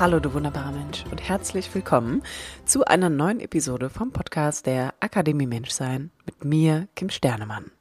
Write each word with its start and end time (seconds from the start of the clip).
Hallo, 0.00 0.20
du 0.20 0.32
wunderbarer 0.32 0.70
Mensch 0.70 1.04
und 1.10 1.28
herzlich 1.28 1.74
willkommen 1.74 2.22
zu 2.64 2.84
einer 2.84 3.10
neuen 3.10 3.40
Episode 3.40 3.90
vom 3.90 4.12
Podcast 4.12 4.64
der 4.66 4.94
Akademie 5.00 5.48
Menschsein 5.48 6.12
mit 6.24 6.44
mir, 6.44 6.86
Kim 6.94 7.10
Sternemann. 7.10 7.72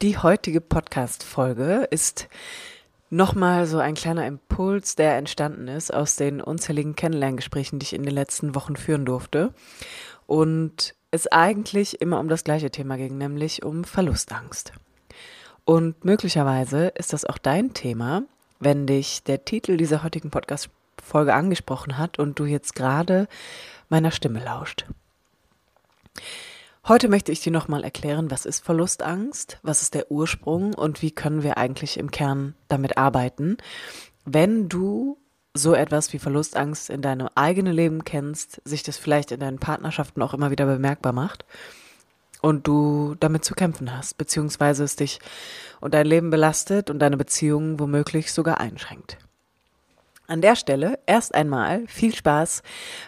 Die 0.00 0.16
heutige 0.16 0.62
Podcast-Folge 0.62 1.86
ist 1.90 2.30
nochmal 3.10 3.66
so 3.66 3.76
ein 3.76 3.92
kleiner 3.92 4.26
Impuls, 4.26 4.96
der 4.96 5.18
entstanden 5.18 5.68
ist 5.68 5.92
aus 5.92 6.16
den 6.16 6.40
unzähligen 6.40 6.96
Kennenlerngesprächen, 6.96 7.78
die 7.78 7.84
ich 7.84 7.92
in 7.92 8.04
den 8.04 8.14
letzten 8.14 8.54
Wochen 8.54 8.74
führen 8.74 9.04
durfte. 9.04 9.52
Und 10.26 10.94
es 11.10 11.26
eigentlich 11.26 12.00
immer 12.00 12.20
um 12.20 12.28
das 12.28 12.44
gleiche 12.44 12.70
Thema 12.70 12.96
ging, 12.96 13.18
nämlich 13.18 13.62
um 13.62 13.84
Verlustangst. 13.84 14.72
Und 15.66 16.06
möglicherweise 16.06 16.86
ist 16.86 17.12
das 17.12 17.26
auch 17.26 17.36
dein 17.36 17.74
Thema, 17.74 18.22
wenn 18.60 18.86
dich 18.86 19.24
der 19.24 19.44
Titel 19.44 19.76
dieser 19.76 20.02
heutigen 20.02 20.30
Podcast 20.30 20.70
Folge 21.04 21.34
angesprochen 21.34 21.98
hat 21.98 22.18
und 22.18 22.38
du 22.38 22.44
jetzt 22.44 22.74
gerade 22.74 23.28
meiner 23.88 24.10
Stimme 24.10 24.42
lauscht. 24.44 24.86
Heute 26.86 27.08
möchte 27.08 27.32
ich 27.32 27.40
dir 27.40 27.52
nochmal 27.52 27.82
erklären, 27.82 28.30
was 28.30 28.44
ist 28.44 28.62
Verlustangst, 28.62 29.58
was 29.62 29.80
ist 29.80 29.94
der 29.94 30.10
Ursprung 30.10 30.74
und 30.74 31.00
wie 31.00 31.12
können 31.12 31.42
wir 31.42 31.56
eigentlich 31.56 31.98
im 31.98 32.10
Kern 32.10 32.54
damit 32.68 32.98
arbeiten, 32.98 33.56
wenn 34.26 34.68
du 34.68 35.16
so 35.54 35.74
etwas 35.74 36.12
wie 36.12 36.18
Verlustangst 36.18 36.90
in 36.90 37.00
deinem 37.00 37.28
eigenen 37.36 37.72
Leben 37.72 38.04
kennst, 38.04 38.60
sich 38.64 38.82
das 38.82 38.98
vielleicht 38.98 39.30
in 39.30 39.40
deinen 39.40 39.60
Partnerschaften 39.60 40.20
auch 40.20 40.34
immer 40.34 40.50
wieder 40.50 40.66
bemerkbar 40.66 41.12
macht 41.12 41.44
und 42.42 42.66
du 42.66 43.14
damit 43.18 43.44
zu 43.46 43.54
kämpfen 43.54 43.96
hast, 43.96 44.18
beziehungsweise 44.18 44.84
es 44.84 44.96
dich 44.96 45.20
und 45.80 45.94
dein 45.94 46.06
Leben 46.06 46.28
belastet 46.28 46.90
und 46.90 46.98
deine 46.98 47.16
Beziehungen 47.16 47.80
womöglich 47.80 48.32
sogar 48.32 48.60
einschränkt. 48.60 49.16
An 50.26 50.40
der 50.40 50.56
Stelle 50.56 50.98
erst 51.06 51.34
einmal 51.34 51.86
viel 51.86 52.14
Spaß 52.14 52.62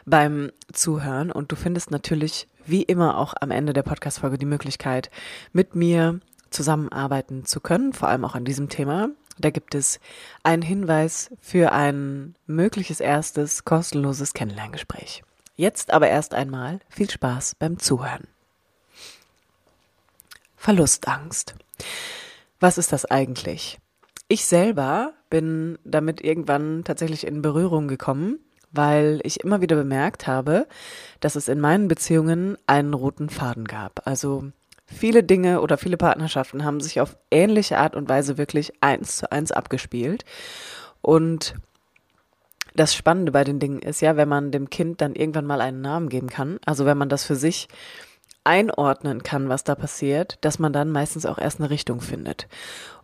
beim 0.05 0.51
Zuhören 0.73 1.33
und 1.33 1.51
du 1.51 1.57
findest 1.57 1.91
natürlich 1.91 2.47
wie 2.67 2.83
immer 2.83 3.17
auch 3.17 3.33
am 3.41 3.51
Ende 3.51 3.73
der 3.73 3.83
Podcast-Folge 3.83 4.37
die 4.39 4.47
Möglichkeit, 4.47 5.11
mit 5.53 5.75
mir 5.75 6.21
zusammenarbeiten 6.51 7.45
zu 7.47 7.61
können, 7.61 7.93
vor 7.93 8.09
allem 8.09 8.25
auch 8.25 8.35
an 8.35 8.45
diesem 8.45 8.69
Thema. 8.69 9.09
Da 9.39 9.51
gibt 9.51 9.75
es 9.75 10.01
einen 10.43 10.63
Hinweis 10.63 11.31
für 11.41 11.73
ein 11.73 12.35
mögliches 12.47 13.01
erstes 13.01 13.65
kostenloses 13.65 14.35
Kennenlerngespräch. 14.35 15.23
Jetzt 15.57 15.93
aber 15.93 16.09
erst 16.09 16.35
einmal 16.35 16.81
viel 16.89 17.09
Spaß 17.09 17.55
beim 17.59 17.79
Zuhören. 17.79 18.29
Verlustangst. 20.57 21.55
Was 22.61 22.77
ist 22.77 22.93
das 22.93 23.05
eigentlich? 23.07 23.79
Ich 24.29 24.47
selber 24.47 25.13
bin 25.31 25.79
damit 25.85 26.21
irgendwann 26.21 26.83
tatsächlich 26.85 27.27
in 27.27 27.43
Berührung 27.43 27.87
gekommen, 27.87 28.41
weil 28.73 29.21
ich 29.23 29.45
immer 29.45 29.61
wieder 29.61 29.77
bemerkt 29.77 30.27
habe, 30.27 30.67
dass 31.21 31.37
es 31.37 31.49
in 31.49 31.61
meinen 31.61 31.87
Beziehungen 31.87 32.57
einen 32.67 32.95
roten 32.95 33.29
Faden 33.29 33.67
gab. 33.67 34.07
Also 34.07 34.51
viele 34.85 35.23
Dinge 35.23 35.61
oder 35.61 35.79
viele 35.79 35.97
Partnerschaften 35.97 36.65
haben 36.65 36.81
sich 36.81 37.01
auf 37.01 37.17
ähnliche 37.31 37.79
Art 37.79 37.95
und 37.95 38.09
Weise 38.09 38.37
wirklich 38.37 38.73
eins 38.81 39.19
zu 39.19 39.31
eins 39.31 39.53
abgespielt. 39.53 40.25
Und 41.03 41.55
das 42.75 42.95
Spannende 42.95 43.33
bei 43.33 43.45
den 43.45 43.61
Dingen 43.61 43.79
ist 43.79 44.01
ja, 44.01 44.17
wenn 44.17 44.29
man 44.29 44.51
dem 44.51 44.71
Kind 44.71 45.01
dann 45.01 45.15
irgendwann 45.15 45.47
mal 45.47 45.61
einen 45.61 45.81
Namen 45.81 46.09
geben 46.09 46.29
kann, 46.29 46.59
also 46.67 46.85
wenn 46.85 46.99
man 46.99 47.09
das 47.09 47.25
für 47.25 47.37
sich 47.37 47.69
einordnen 48.45 49.23
kann, 49.23 49.49
was 49.49 49.65
da 49.65 49.75
passiert, 49.75 50.39
dass 50.41 50.59
man 50.59 50.73
dann 50.73 50.91
meistens 50.91 51.27
auch 51.27 51.39
erst 51.39 51.61
eine 51.61 51.71
Richtung 51.71 52.01
findet. 52.01 52.49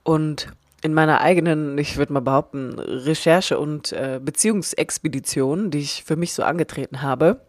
Und 0.05 0.49
in 0.83 0.95
meiner 0.95 1.21
eigenen, 1.21 1.79
ich 1.79 1.97
würde 1.97 2.13
mal 2.13 2.21
behaupten, 2.21 2.79
Recherche- 2.79 3.59
und 3.59 3.93
äh, 3.93 4.21
Beziehungsexpedition, 4.23 5.71
die 5.71 5.79
ich 5.79 6.05
für 6.05 6.17
mich 6.17 6.33
so 6.35 6.43
angetreten 6.43 7.03
habe, 7.03 7.41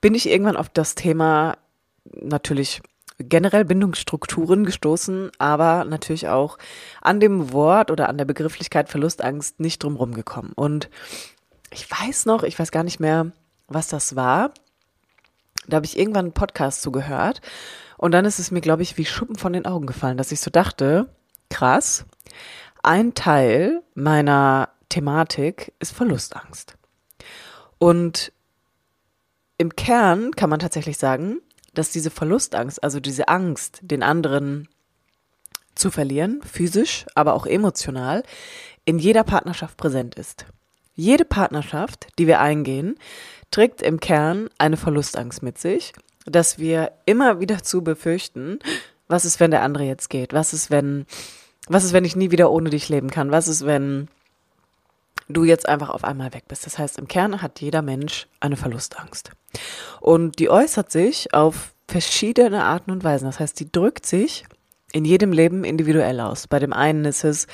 bin 0.00 0.14
ich 0.14 0.28
irgendwann 0.28 0.56
auf 0.56 0.68
das 0.68 0.94
Thema 0.94 1.56
natürlich 2.14 2.82
generell 3.18 3.64
Bindungsstrukturen 3.64 4.64
gestoßen, 4.64 5.30
aber 5.38 5.84
natürlich 5.84 6.28
auch 6.28 6.58
an 7.00 7.18
dem 7.18 7.52
Wort 7.52 7.90
oder 7.90 8.08
an 8.10 8.18
der 8.18 8.26
Begrifflichkeit 8.26 8.90
Verlustangst 8.90 9.58
nicht 9.58 9.82
drumherum 9.82 10.14
gekommen. 10.14 10.52
Und 10.54 10.90
ich 11.70 11.90
weiß 11.90 12.26
noch, 12.26 12.42
ich 12.42 12.58
weiß 12.58 12.70
gar 12.70 12.84
nicht 12.84 13.00
mehr, 13.00 13.32
was 13.68 13.88
das 13.88 14.16
war. 14.16 14.52
Da 15.66 15.76
habe 15.76 15.86
ich 15.86 15.98
irgendwann 15.98 16.26
einen 16.26 16.32
Podcast 16.32 16.82
zugehört 16.82 17.40
und 17.96 18.12
dann 18.12 18.26
ist 18.26 18.38
es 18.38 18.50
mir, 18.50 18.60
glaube 18.60 18.82
ich, 18.82 18.98
wie 18.98 19.06
Schuppen 19.06 19.36
von 19.36 19.52
den 19.52 19.66
Augen 19.66 19.86
gefallen, 19.86 20.18
dass 20.18 20.30
ich 20.30 20.40
so 20.40 20.50
dachte, 20.50 21.08
krass. 21.50 22.04
Ein 22.82 23.14
Teil 23.14 23.82
meiner 23.94 24.70
Thematik 24.88 25.72
ist 25.80 25.92
Verlustangst. 25.92 26.76
Und 27.78 28.32
im 29.58 29.74
Kern 29.74 30.32
kann 30.32 30.50
man 30.50 30.60
tatsächlich 30.60 30.98
sagen, 30.98 31.40
dass 31.74 31.90
diese 31.90 32.10
Verlustangst, 32.10 32.82
also 32.82 33.00
diese 33.00 33.28
Angst, 33.28 33.78
den 33.82 34.02
anderen 34.02 34.68
zu 35.74 35.90
verlieren, 35.90 36.40
physisch, 36.42 37.06
aber 37.14 37.34
auch 37.34 37.46
emotional, 37.46 38.22
in 38.84 38.98
jeder 38.98 39.24
Partnerschaft 39.24 39.76
präsent 39.76 40.14
ist. 40.14 40.46
Jede 40.94 41.26
Partnerschaft, 41.26 42.06
die 42.18 42.26
wir 42.26 42.40
eingehen, 42.40 42.96
trägt 43.50 43.82
im 43.82 44.00
Kern 44.00 44.48
eine 44.58 44.78
Verlustangst 44.78 45.42
mit 45.42 45.58
sich, 45.58 45.92
dass 46.24 46.58
wir 46.58 46.92
immer 47.04 47.40
wieder 47.40 47.62
zu 47.62 47.84
befürchten, 47.84 48.58
was 49.08 49.24
ist, 49.24 49.40
wenn 49.40 49.50
der 49.50 49.62
andere 49.62 49.84
jetzt 49.84 50.10
geht? 50.10 50.32
Was 50.32 50.52
ist, 50.52 50.70
wenn, 50.70 51.06
was 51.68 51.84
ist, 51.84 51.92
wenn 51.92 52.04
ich 52.04 52.16
nie 52.16 52.30
wieder 52.30 52.50
ohne 52.50 52.70
dich 52.70 52.88
leben 52.88 53.10
kann? 53.10 53.30
Was 53.30 53.48
ist, 53.48 53.64
wenn 53.64 54.08
du 55.28 55.44
jetzt 55.44 55.68
einfach 55.68 55.90
auf 55.90 56.04
einmal 56.04 56.34
weg 56.34 56.44
bist? 56.48 56.66
Das 56.66 56.78
heißt, 56.78 56.98
im 56.98 57.08
Kern 57.08 57.42
hat 57.42 57.60
jeder 57.60 57.82
Mensch 57.82 58.26
eine 58.40 58.56
Verlustangst. 58.56 59.30
Und 60.00 60.38
die 60.38 60.50
äußert 60.50 60.90
sich 60.90 61.32
auf 61.34 61.72
verschiedene 61.88 62.64
Arten 62.64 62.90
und 62.90 63.04
Weisen. 63.04 63.26
Das 63.26 63.40
heißt, 63.40 63.58
die 63.60 63.70
drückt 63.70 64.06
sich 64.06 64.44
in 64.92 65.04
jedem 65.04 65.32
Leben 65.32 65.64
individuell 65.64 66.20
aus. 66.20 66.46
Bei 66.46 66.58
dem 66.58 66.72
einen 66.72 67.04
ist 67.04 67.24
es, 67.24 67.46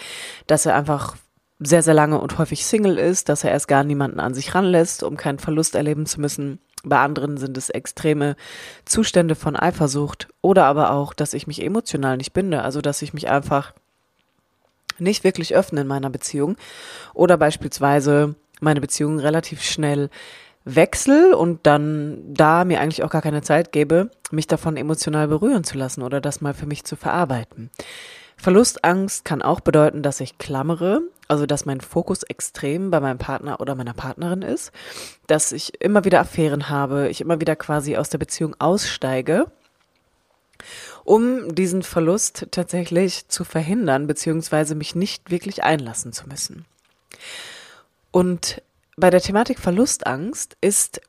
dass 0.47 0.67
er 0.67 0.75
einfach 0.75 1.17
sehr, 1.59 1.83
sehr 1.83 1.95
lange 1.95 2.21
und 2.21 2.39
häufig 2.39 2.65
Single 2.67 2.99
ist, 2.99 3.29
dass 3.29 3.45
er 3.45 3.51
erst 3.51 3.69
gar 3.69 3.85
niemanden 3.85 4.21
an 4.21 4.35
sich 4.35 4.55
ranlässt, 4.55 5.03
um 5.03 5.17
keinen 5.17 5.39
Verlust 5.39 5.75
erleben 5.75 6.07
zu 6.07 6.21
müssen. 6.21 6.59
Bei 6.85 6.99
anderen 6.99 7.37
sind 7.37 7.57
es 7.57 7.71
extreme 7.71 8.37
Zustände 8.85 9.35
von 9.35 9.57
Eifersucht 9.57 10.29
oder 10.41 10.65
aber 10.65 10.93
auch, 10.93 11.15
dass 11.15 11.35
ich 11.35 11.47
mich 11.47 11.63
emotional 11.63 12.17
nicht 12.17 12.33
binde, 12.33 12.63
also 12.63 12.81
dass 12.81 13.03
ich 13.03 13.15
mich 13.15 13.29
einfach 13.29 13.73
nicht 14.99 15.25
wirklich 15.25 15.55
öffne 15.55 15.83
in 15.83 15.87
meiner 15.87 16.11
Beziehung 16.11 16.57
oder 17.15 17.37
beispielsweise 17.37 18.35
meine 18.61 18.81
Beziehung 18.81 19.19
relativ 19.19 19.63
schnell 19.63 20.11
wechsel 20.65 21.35
und 21.35 21.67
dann 21.67 22.19
da 22.35 22.65
mir 22.65 22.81
eigentlich 22.81 23.03
auch 23.03 23.11
gar 23.11 23.23
keine 23.23 23.43
Zeit 23.43 23.73
gebe, 23.73 24.11
mich 24.31 24.47
davon 24.47 24.77
emotional 24.77 25.29
berühren 25.29 25.65
zu 25.65 25.77
lassen 25.77 26.03
oder 26.03 26.21
das 26.21 26.41
mal 26.41 26.55
für 26.55 26.67
mich 26.67 26.85
zu 26.85 26.97
verarbeiten. 26.97 27.71
Verlustangst 28.43 29.25
kann 29.25 29.41
auch 29.41 29.61
bedeuten, 29.61 30.03
dass 30.03 30.19
ich 30.19 30.37
klammere, 30.37 31.03
also 31.29 31.47
dass 31.47 31.65
mein 31.65 31.81
Fokus 31.81 32.25
extrem 32.25 32.91
bei 32.91 32.99
meinem 32.99 33.19
Partner 33.19 33.61
oder 33.61 33.77
meiner 33.77 33.95
Partnerin 33.95 34.43
ist, 34.43 34.73
dass 35.29 35.53
ich 35.53 35.81
immer 35.81 36.05
wieder 36.05 36.19
Affären 36.19 36.69
habe, 36.69 37.09
ich 37.09 37.21
immer 37.21 37.41
wieder 37.41 37.55
quasi 37.55 37.97
aus 37.97 38.09
der 38.09 38.19
Beziehung 38.19 38.57
aussteige, 38.59 39.47
um 41.05 41.55
diesen 41.55 41.85
Verlust 41.85 42.49
tatsächlich 42.51 43.29
zu 43.29 43.45
verhindern, 43.45 44.09
beziehungsweise 44.09 44.75
mich 44.75 44.97
nicht 44.97 45.31
wirklich 45.31 45.63
einlassen 45.63 46.13
zu 46.13 46.29
müssen. 46.29 46.65
Und 48.11 48.61
bei 48.97 49.11
der 49.11 49.21
Thematik 49.21 49.61
Verlustangst 49.61 50.57
ist 50.61 51.01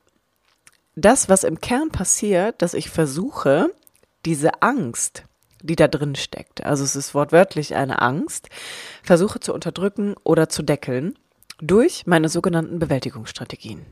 das, 0.96 1.30
was 1.30 1.44
im 1.44 1.60
Kern 1.60 1.90
passiert, 1.90 2.62
dass 2.62 2.76
ich 2.76 2.92
versuche, 2.92 3.72
diese 4.24 4.62
Angst, 4.62 5.24
die 5.64 5.76
da 5.76 5.88
drin 5.88 6.16
steckt. 6.16 6.64
Also 6.64 6.84
es 6.84 6.96
ist 6.96 7.16
wortwörtlich 7.16 7.76
eine 7.76 8.02
Angst, 8.02 8.50
versuche 9.02 9.40
zu 9.40 9.54
unterdrücken 9.54 10.16
oder 10.24 10.50
zu 10.50 10.62
deckeln 10.62 11.16
durch 11.60 12.06
meine 12.06 12.30
sogenannten 12.30 12.80
Bewältigungsstrategien. 12.80 13.86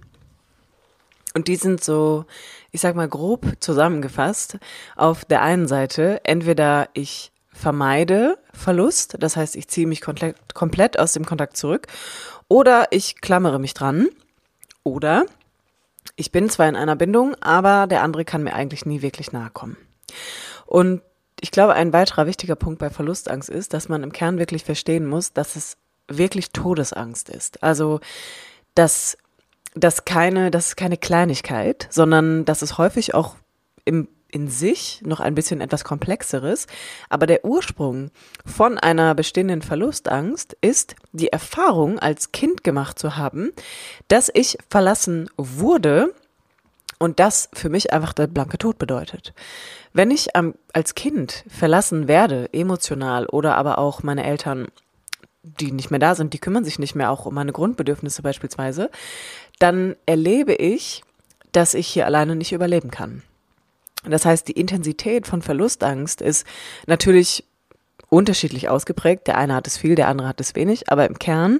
Und 1.34 1.48
die 1.48 1.56
sind 1.56 1.82
so, 1.84 2.26
ich 2.72 2.82
sag 2.82 2.96
mal 2.96 3.08
grob 3.08 3.46
zusammengefasst. 3.62 4.58
Auf 4.98 5.24
der 5.24 5.42
einen 5.42 5.68
Seite, 5.68 6.20
entweder 6.26 6.90
ich 6.94 7.32
vermeide 7.54 8.38
Verlust, 8.54 9.16
das 9.20 9.38
heißt, 9.38 9.56
ich 9.56 9.70
ziehe 9.70 9.88
mich 9.88 10.02
komplett, 10.02 11.00
aus 11.00 11.14
dem 11.14 11.26
Kontakt 11.26 11.56
zurück, 11.56 11.88
oder 12.50 12.88
ich 12.92 13.22
klammere 13.22 13.60
mich 13.60 13.74
dran, 13.74 14.10
oder 14.84 15.26
ich 16.18 16.34
bin 16.34 16.50
zwar 16.50 16.68
in 16.68 16.76
einer 16.76 16.98
Bindung, 16.98 17.36
aber 17.40 17.88
der 17.88 18.04
andere 18.04 18.26
kann 18.26 18.44
mir 18.44 18.54
eigentlich 18.54 18.86
nie 18.86 19.02
wirklich 19.02 19.32
nahe 19.32 19.52
kommen. 19.52 19.78
Und 20.66 21.02
ich 21.42 21.52
glaube, 21.52 21.74
ein 21.74 21.92
weiterer 21.92 22.28
wichtiger 22.28 22.56
Punkt 22.56 22.80
bei 22.80 22.90
Verlustangst 22.90 23.50
ist, 23.50 23.74
dass 23.74 23.90
man 23.90 24.04
im 24.04 24.14
Kern 24.14 24.38
wirklich 24.38 24.64
verstehen 24.64 25.08
muss, 25.08 25.34
dass 25.34 25.56
es 25.56 25.78
wirklich 26.08 26.52
Todesangst 26.52 27.30
ist. 27.30 27.62
Also, 27.64 28.00
dass 28.76 29.18
das 29.74 30.06
keine, 30.06 30.52
das 30.52 30.70
ist 30.70 30.76
keine 30.78 30.98
Kleinigkeit, 30.98 31.88
sondern 31.90 32.46
dass 32.46 32.62
es 32.62 32.78
häufig 32.78 33.14
auch 33.14 33.36
im 33.86 34.08
in 34.32 34.48
sich 34.48 35.02
noch 35.04 35.20
ein 35.20 35.36
bisschen 35.36 35.62
etwas 35.62 35.84
komplexeres, 35.84 36.68
aber 37.10 37.28
der 37.28 37.46
Ursprung 37.46 38.12
von 38.46 38.78
einer 38.78 39.14
bestehenden 39.14 39.62
Verlustangst 39.62 40.58
ist 40.62 40.96
die 41.12 41.28
Erfahrung 41.28 42.00
als 42.00 42.32
Kind 42.32 42.64
gemacht 42.64 42.98
zu 42.98 43.18
haben, 43.18 43.52
dass 44.08 44.32
ich 44.34 44.58
verlassen 44.70 45.30
wurde 45.36 46.14
und 47.02 47.20
das 47.20 47.50
für 47.54 47.70
mich 47.70 47.94
einfach 47.94 48.14
der 48.14 48.28
blanke 48.28 48.58
Tod 48.58 48.78
bedeutet. 48.78 49.34
Wenn 49.92 50.12
ich 50.12 50.30
ähm, 50.36 50.54
als 50.72 50.94
Kind 50.96 51.44
verlassen 51.48 52.08
werde, 52.08 52.48
emotional 52.54 53.26
oder 53.26 53.58
aber 53.58 53.80
auch 53.80 54.04
meine 54.04 54.24
Eltern 54.24 54.68
die 55.44 55.72
nicht 55.72 55.90
mehr 55.90 56.00
da 56.00 56.14
sind, 56.14 56.34
die 56.34 56.40
kümmern 56.40 56.64
sich 56.64 56.78
nicht 56.78 56.94
mehr 56.94 57.10
auch 57.10 57.26
um 57.26 57.34
meine 57.34 57.52
Grundbedürfnisse 57.52 58.22
beispielsweise, 58.22 58.92
dann 59.58 59.96
erlebe 60.06 60.54
ich, 60.54 61.04
dass 61.52 61.74
ich 61.74 61.88
hier 61.88 62.06
alleine 62.06 62.36
nicht 62.36 62.52
überleben 62.52 62.92
kann. 62.92 63.24
Das 64.04 64.26
heißt, 64.26 64.48
die 64.48 64.54
Intensität 64.60 65.26
von 65.26 65.42
Verlustangst 65.42 66.22
ist 66.22 66.46
natürlich 66.86 67.44
unterschiedlich 68.10 68.70
ausgeprägt. 68.70 69.28
Der 69.28 69.38
eine 69.38 69.56
hat 69.56 69.68
es 69.68 69.78
viel, 69.78 69.96
der 69.96 70.08
andere 70.08 70.28
hat 70.28 70.42
es 70.42 70.56
wenig. 70.56 70.92
Aber 70.92 71.08
im 71.08 71.18
Kern 71.18 71.60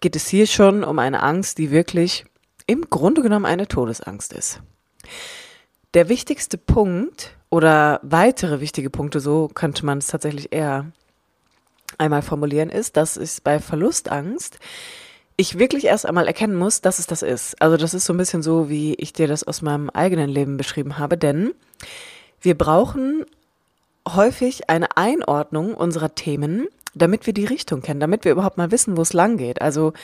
geht 0.00 0.16
es 0.16 0.28
hier 0.28 0.46
schon 0.46 0.82
um 0.82 0.98
eine 0.98 1.22
Angst, 1.22 1.58
die 1.58 1.70
wirklich 1.70 2.24
im 2.66 2.88
Grunde 2.88 3.22
genommen 3.22 3.46
eine 3.46 3.66
Todesangst 3.66 4.32
ist. 4.32 4.60
Der 5.94 6.08
wichtigste 6.08 6.58
Punkt 6.58 7.36
oder 7.48 8.00
weitere 8.02 8.60
wichtige 8.60 8.90
Punkte, 8.90 9.20
so 9.20 9.48
könnte 9.48 9.84
man 9.84 9.98
es 9.98 10.06
tatsächlich 10.06 10.52
eher 10.52 10.92
einmal 11.98 12.22
formulieren, 12.22 12.70
ist, 12.70 12.96
dass 12.96 13.16
es 13.16 13.40
bei 13.40 13.58
Verlustangst 13.58 14.58
ich 15.36 15.58
wirklich 15.58 15.86
erst 15.86 16.04
einmal 16.04 16.26
erkennen 16.26 16.54
muss, 16.54 16.82
dass 16.82 16.98
es 16.98 17.06
das 17.06 17.22
ist. 17.22 17.60
Also 17.62 17.78
das 17.78 17.94
ist 17.94 18.04
so 18.04 18.12
ein 18.12 18.18
bisschen 18.18 18.42
so, 18.42 18.68
wie 18.68 18.94
ich 18.94 19.14
dir 19.14 19.26
das 19.26 19.42
aus 19.42 19.62
meinem 19.62 19.88
eigenen 19.88 20.28
Leben 20.28 20.58
beschrieben 20.58 20.98
habe, 20.98 21.16
denn 21.16 21.52
wir 22.42 22.56
brauchen 22.56 23.24
häufig 24.06 24.68
eine 24.68 24.96
Einordnung 24.98 25.74
unserer 25.74 26.14
Themen, 26.14 26.68
damit 26.94 27.26
wir 27.26 27.32
die 27.32 27.46
Richtung 27.46 27.80
kennen, 27.80 28.00
damit 28.00 28.24
wir 28.24 28.32
überhaupt 28.32 28.58
mal 28.58 28.70
wissen, 28.70 28.98
wo 28.98 29.02
es 29.02 29.14
lang 29.14 29.38
geht. 29.38 29.62
Also 29.62 29.94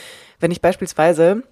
wenn 0.40 0.50
ich 0.50 0.62
beispielsweise 0.62 1.42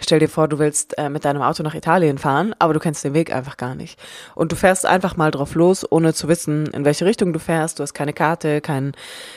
Stell 0.00 0.18
dir 0.18 0.28
vor, 0.28 0.48
du 0.48 0.58
willst 0.58 0.98
äh, 0.98 1.08
mit 1.08 1.24
deinem 1.24 1.42
Auto 1.42 1.62
nach 1.62 1.74
Italien 1.74 2.18
fahren, 2.18 2.54
aber 2.58 2.74
du 2.74 2.80
kennst 2.80 3.04
den 3.04 3.14
Weg 3.14 3.32
einfach 3.32 3.56
gar 3.56 3.74
nicht. 3.74 3.98
Und 4.34 4.52
du 4.52 4.56
fährst 4.56 4.86
einfach 4.86 5.16
mal 5.16 5.30
drauf 5.30 5.54
los, 5.54 5.90
ohne 5.90 6.14
zu 6.14 6.28
wissen, 6.28 6.66
in 6.68 6.84
welche 6.84 7.06
Richtung 7.06 7.32
du 7.32 7.38
fährst. 7.38 7.78
Du 7.78 7.82
hast 7.82 7.94
keine 7.94 8.12
Karte, 8.12 8.60
kein 8.60 8.92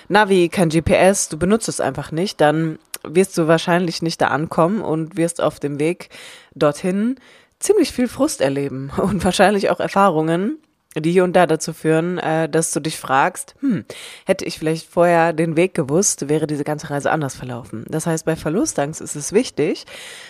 Navi, 0.07 0.49
kein 0.49 0.69
GPS, 0.69 1.29
du 1.29 1.37
benutzt 1.37 1.69
es 1.69 1.79
einfach 1.79 2.11
nicht. 2.11 2.41
Dann 2.41 2.79
wirst 3.03 3.37
du 3.37 3.47
wahrscheinlich 3.47 4.01
nicht 4.01 4.19
da 4.21 4.27
ankommen 4.27 4.81
und 4.81 5.15
wirst 5.15 5.41
auf 5.41 5.59
dem 5.59 5.79
Weg 5.79 6.09
dorthin 6.55 7.15
ziemlich 7.59 7.91
viel 7.91 8.07
Frust 8.07 8.41
erleben 8.41 8.91
und 8.97 9.23
wahrscheinlich 9.23 9.69
auch 9.69 9.79
Erfahrungen, 9.79 10.57
die 10.95 11.11
hier 11.11 11.23
und 11.23 11.33
da 11.33 11.45
dazu 11.45 11.73
führen, 11.73 12.17
äh, 12.17 12.49
dass 12.49 12.71
du 12.71 12.79
dich 12.79 12.97
fragst, 12.97 13.55
hm, 13.59 13.85
hätte 14.25 14.45
ich 14.45 14.57
vielleicht 14.57 14.89
vorher 14.89 15.33
den 15.33 15.55
Weg 15.55 15.75
gewusst, 15.75 16.29
wäre 16.29 16.47
diese 16.47 16.63
ganze 16.63 16.89
Reise 16.89 17.11
anders 17.11 17.35
verlaufen. 17.35 17.85
Das 17.89 18.07
heißt, 18.07 18.25
bei 18.25 18.35
Verlustangst 18.35 18.99
ist 18.99 19.15
es 19.15 19.31
wichtig, 19.31 19.85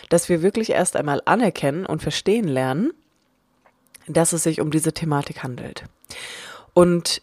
dass 0.10 0.28
wir 0.28 0.42
wirklich 0.42 0.72
erst 0.72 0.98
einmal 0.98 1.22
anerkennen 1.26 1.86
und 1.86 2.02
verstehen 2.02 2.48
lernen, 2.48 2.92
dass 4.08 4.34
es 4.34 4.44
sich 4.44 4.60
um 4.60 4.72
diese 4.72 4.92
Thematik 4.92 5.44
handelt. 5.44 5.84
Und 6.74 7.22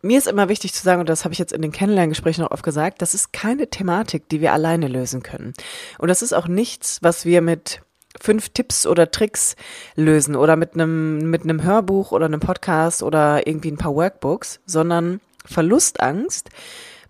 mir 0.00 0.18
ist 0.18 0.26
immer 0.26 0.48
wichtig 0.48 0.74
zu 0.74 0.82
sagen, 0.82 1.00
und 1.00 1.08
das 1.08 1.24
habe 1.24 1.32
ich 1.32 1.38
jetzt 1.38 1.52
in 1.52 1.62
den 1.62 1.70
Kennenlerngesprächen 1.70 2.44
auch 2.44 2.50
oft 2.50 2.64
gesagt, 2.64 3.02
das 3.02 3.14
ist 3.14 3.32
keine 3.32 3.68
Thematik, 3.68 4.28
die 4.28 4.40
wir 4.40 4.52
alleine 4.52 4.88
lösen 4.88 5.22
können. 5.22 5.54
Und 5.98 6.08
das 6.08 6.22
ist 6.22 6.32
auch 6.32 6.48
nichts, 6.48 6.98
was 7.02 7.24
wir 7.24 7.40
mit 7.40 7.82
fünf 8.20 8.50
Tipps 8.50 8.86
oder 8.86 9.10
Tricks 9.10 9.56
lösen 9.94 10.36
oder 10.36 10.56
mit 10.56 10.74
einem, 10.74 11.30
mit 11.30 11.42
einem 11.42 11.62
Hörbuch 11.62 12.12
oder 12.12 12.26
einem 12.26 12.40
Podcast 12.40 13.02
oder 13.02 13.46
irgendwie 13.46 13.70
ein 13.70 13.78
paar 13.78 13.94
Workbooks, 13.94 14.60
sondern 14.66 15.20
Verlustangst 15.44 16.50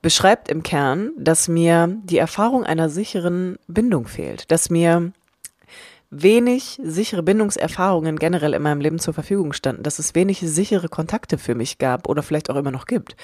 beschreibt 0.00 0.48
im 0.48 0.62
Kern, 0.62 1.12
dass 1.16 1.48
mir 1.48 1.96
die 2.04 2.18
Erfahrung 2.18 2.64
einer 2.64 2.88
sicheren 2.88 3.56
Bindung 3.68 4.06
fehlt, 4.06 4.50
dass 4.50 4.70
mir 4.70 5.12
wenig 6.10 6.78
sichere 6.82 7.22
Bindungserfahrungen 7.22 8.18
generell 8.18 8.52
in 8.52 8.62
meinem 8.62 8.82
Leben 8.82 8.98
zur 8.98 9.14
Verfügung 9.14 9.54
standen, 9.54 9.82
dass 9.82 9.98
es 9.98 10.14
wenig 10.14 10.40
sichere 10.40 10.88
Kontakte 10.88 11.38
für 11.38 11.54
mich 11.54 11.78
gab 11.78 12.06
oder 12.06 12.22
vielleicht 12.22 12.50
auch 12.50 12.56
immer 12.56 12.70
noch 12.70 12.86
gibt. 12.86 13.16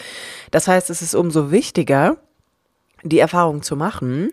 Das 0.50 0.68
heißt, 0.68 0.88
es 0.88 1.02
ist 1.02 1.14
umso 1.14 1.50
wichtiger, 1.50 2.16
die 3.02 3.18
Erfahrung 3.18 3.62
zu 3.62 3.76
machen, 3.76 4.30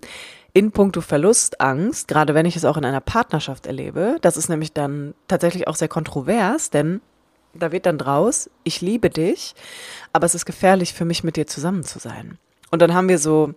in 0.55 0.71
puncto 0.71 1.01
Verlustangst, 1.01 2.07
gerade 2.07 2.33
wenn 2.33 2.45
ich 2.45 2.55
es 2.55 2.63
auch 2.63 2.77
in 2.77 2.85
einer 2.85 3.01
Partnerschaft 3.01 3.67
erlebe, 3.67 4.15
das 4.21 4.37
ist 4.37 4.47
nämlich 4.47 4.71
dann 4.71 5.13
tatsächlich 5.27 5.67
auch 5.67 5.75
sehr 5.75 5.89
kontrovers, 5.89 6.69
denn 6.69 7.01
da 7.53 7.73
wird 7.73 7.85
dann 7.85 7.97
draus, 7.97 8.49
ich 8.63 8.79
liebe 8.79 9.09
dich, 9.09 9.53
aber 10.13 10.25
es 10.25 10.33
ist 10.33 10.45
gefährlich 10.45 10.93
für 10.93 11.03
mich, 11.03 11.25
mit 11.25 11.35
dir 11.35 11.45
zusammen 11.45 11.83
zu 11.83 11.99
sein. 11.99 12.37
Und 12.71 12.81
dann 12.81 12.93
haben 12.93 13.09
wir 13.09 13.19
so, 13.19 13.53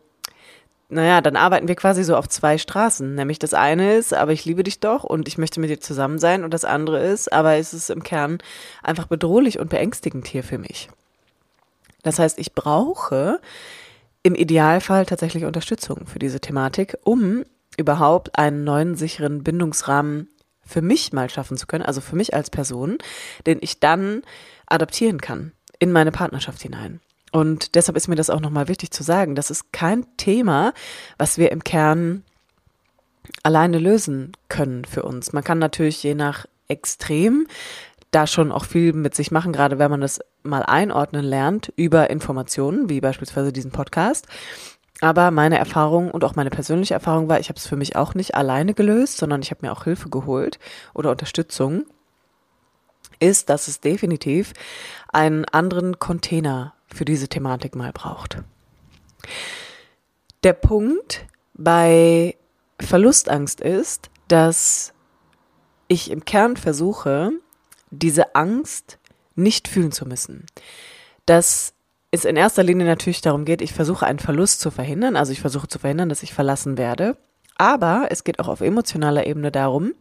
naja, 0.89 1.21
dann 1.21 1.37
arbeiten 1.37 1.69
wir 1.69 1.77
quasi 1.77 2.03
so 2.03 2.17
auf 2.17 2.29
zwei 2.29 2.59
Straßen. 2.59 3.15
Nämlich 3.15 3.39
das 3.39 3.55
eine 3.55 3.94
ist, 3.94 4.12
aber 4.12 4.33
ich 4.33 4.44
liebe 4.44 4.65
dich 4.65 4.81
doch 4.81 5.05
und 5.05 5.29
ich 5.29 5.39
möchte 5.39 5.61
mit 5.61 5.71
dir 5.71 5.81
zusammen 5.81 6.19
sein. 6.19 6.43
Und 6.43 6.53
das 6.53 6.65
andere 6.65 7.01
ist, 7.05 7.33
aber 7.33 7.55
es 7.55 7.75
ist 7.75 7.91
im 7.91 8.03
Kern 8.03 8.39
einfach 8.83 9.06
bedrohlich 9.06 9.61
und 9.61 9.71
beängstigend 9.71 10.27
hier 10.27 10.43
für 10.43 10.59
mich. 10.59 10.89
Das 12.03 12.19
heißt, 12.19 12.39
ich 12.39 12.55
brauche 12.55 13.39
im 14.23 14.35
Idealfall 14.35 15.06
tatsächlich 15.06 15.44
Unterstützung 15.44 16.06
für 16.06 16.19
diese 16.19 16.41
Thematik, 16.41 16.97
um 17.05 17.44
überhaupt 17.76 18.38
einen 18.38 18.65
neuen 18.65 18.97
sicheren 18.97 19.43
Bindungsrahmen 19.44 20.29
für 20.65 20.82
mich 20.82 21.12
mal 21.12 21.31
schaffen 21.31 21.56
zu 21.56 21.67
können, 21.67 21.85
also 21.85 22.00
für 22.00 22.17
mich 22.17 22.35
als 22.35 22.50
Person, 22.50 22.99
den 23.47 23.59
ich 23.61 23.81
dann 23.81 24.23
adaptieren 24.67 25.20
kann 25.20 25.53
in 25.79 25.93
meine 25.93 26.12
Partnerschaft 26.12 26.61
hinein. 26.61 27.00
Und 27.32 27.75
deshalb 27.75 27.96
ist 27.96 28.08
mir 28.08 28.17
das 28.17 28.31
auch 28.31 28.41
nochmal 28.41 28.69
wichtig 28.69 28.91
zu 28.91 29.03
sagen, 29.03 29.34
das 29.34 29.51
ist 29.51 29.72
kein 29.72 30.06
Thema, 30.17 30.72
was 31.17 31.39
wir 31.39 31.53
im 31.53 31.63
Kern 31.63 32.25
alleine 33.43 33.79
lösen 33.79 34.32
können 34.48 34.84
für 34.84 35.03
uns. 35.03 35.32
Man 35.32 35.44
kann 35.44 35.58
natürlich 35.58 36.03
je 36.03 36.15
nach 36.15 36.46
Extrem 36.69 37.46
da 38.10 38.27
schon 38.27 38.53
auch 38.53 38.65
viel 38.65 38.93
mit 38.93 39.15
sich 39.15 39.31
machen, 39.31 39.53
gerade 39.53 39.79
wenn 39.79 39.91
man 39.91 40.01
das 40.01 40.20
mal 40.43 40.63
einordnen 40.63 41.25
lernt 41.25 41.73
über 41.77 42.11
Informationen, 42.11 42.89
wie 42.89 43.01
beispielsweise 43.01 43.53
diesen 43.53 43.71
Podcast. 43.71 44.27
Aber 45.01 45.31
meine 45.31 45.59
Erfahrung 45.59 46.11
und 46.11 46.25
auch 46.25 46.35
meine 46.35 46.51
persönliche 46.51 46.95
Erfahrung 46.95 47.29
war, 47.29 47.39
ich 47.39 47.49
habe 47.49 47.59
es 47.59 47.67
für 47.67 47.77
mich 47.77 47.95
auch 47.95 48.15
nicht 48.15 48.35
alleine 48.35 48.75
gelöst, 48.75 49.19
sondern 49.19 49.43
ich 49.43 49.51
habe 49.51 49.65
mir 49.65 49.73
auch 49.73 49.85
Hilfe 49.85 50.09
geholt 50.09 50.59
oder 50.93 51.11
Unterstützung, 51.11 51.87
ist, 53.21 53.49
dass 53.49 53.69
es 53.69 53.81
definitiv 53.81 54.53
einen 55.13 55.45
anderen 55.47 55.99
Container 55.99 56.75
für 56.93 57.05
diese 57.05 57.29
Thematik 57.29 57.75
mal 57.75 57.93
braucht. 57.93 58.43
Der 60.45 60.53
Punkt 60.53 61.27
bei 61.55 62.37
Verlustangst 62.81 63.61
ist, 63.61 64.11
dass 64.29 64.93
ich 65.89 66.11
im 66.11 66.25
Kern 66.25 66.57
versuche, 66.57 67.33
diese 67.91 68.35
Angst 68.35 68.99
nicht 69.39 69.69
fühlen 69.69 69.93
zu 69.93 70.07
müssen. 70.07 70.47
Dass 71.27 71.73
es 72.11 72.25
in 72.25 72.37
erster 72.37 72.63
Linie 72.63 72.87
natürlich 72.87 73.21
darum 73.21 73.45
geht, 73.45 73.63
ich 73.63 73.73
versuche 73.73 74.07
einen 74.07 74.19
Verlust 74.19 74.61
zu 74.61 74.71
verhindern, 74.71 75.17
also 75.17 75.33
ich 75.33 75.41
versuche 75.41 75.69
zu 75.69 75.79
verhindern, 75.79 76.09
dass 76.09 76.23
ich 76.23 76.35
verlassen 76.35 76.79
werde. 76.79 77.17
Aber 77.57 78.07
es 78.11 78.25
geht 78.25 78.39
auch 78.39 78.49
auf 78.49 78.61
emotionaler 78.61 79.27
Ebene 79.27 79.51
darum, 79.51 79.93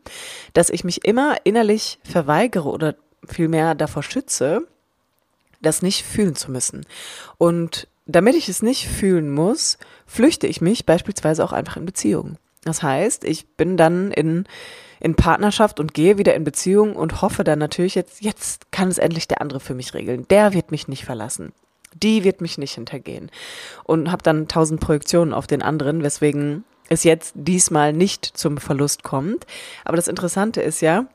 dass 0.54 0.70
ich 0.70 0.84
mich 0.84 1.06
immer 1.06 1.38
innerlich 1.44 2.00
verweigere 2.04 2.70
oder 2.70 2.96
vielmehr 3.28 3.74
davor 3.74 4.04
schütze, 4.04 4.68
das 5.60 5.82
nicht 5.82 6.04
fühlen 6.04 6.36
zu 6.36 6.52
müssen. 6.52 6.86
Und 7.38 7.88
damit 8.06 8.36
ich 8.36 8.48
es 8.48 8.62
nicht 8.62 8.88
fühlen 8.88 9.32
muss, 9.34 9.78
flüchte 10.06 10.48
ich 10.48 10.62
mich 10.62 10.86
beispielsweise 10.86 11.44
auch 11.44 11.52
einfach 11.52 11.78
in 11.78 11.86
Beziehungen. 11.86 12.38
Das 12.64 12.84
heißt, 12.84 13.24
ich 13.24 13.48
bin 13.56 13.76
dann 13.76 14.12
in 14.12 14.46
in 15.00 15.16
Partnerschaft 15.16 15.80
und 15.80 15.94
gehe 15.94 16.18
wieder 16.18 16.36
in 16.36 16.44
Beziehung 16.44 16.96
und 16.96 17.22
hoffe 17.22 17.44
dann 17.44 17.60
natürlich 17.60 17.96
jetzt, 17.96 18.22
jetzt 18.22 18.72
kann 18.72 18.88
es 18.90 18.98
endlich 18.98 19.28
der 19.28 19.42
andere 19.42 19.60
für 19.60 19.74
mich 19.74 19.94
regeln. 19.94 20.28
Der 20.30 20.54
wird 20.54 20.72
mich 20.72 20.88
nicht 20.88 21.06
verlassen. 21.06 21.54
Die 21.94 22.24
wird 22.24 22.42
mich 22.42 22.58
nicht 22.58 22.74
hintergehen. 22.74 23.32
Und 23.84 24.12
habe 24.12 24.24
dann 24.24 24.48
tausend 24.48 24.80
Projektionen 24.80 25.34
auf 25.34 25.48
den 25.48 25.62
anderen, 25.62 26.04
weswegen 26.04 26.64
es 26.90 27.04
jetzt 27.04 27.34
diesmal 27.36 27.94
nicht 27.94 28.26
zum 28.26 28.58
Verlust 28.58 29.04
kommt. 29.04 29.46
Aber 29.84 29.98
das 29.98 30.08
Interessante 30.08 30.62
ist 30.62 30.82
ja, 30.82 31.06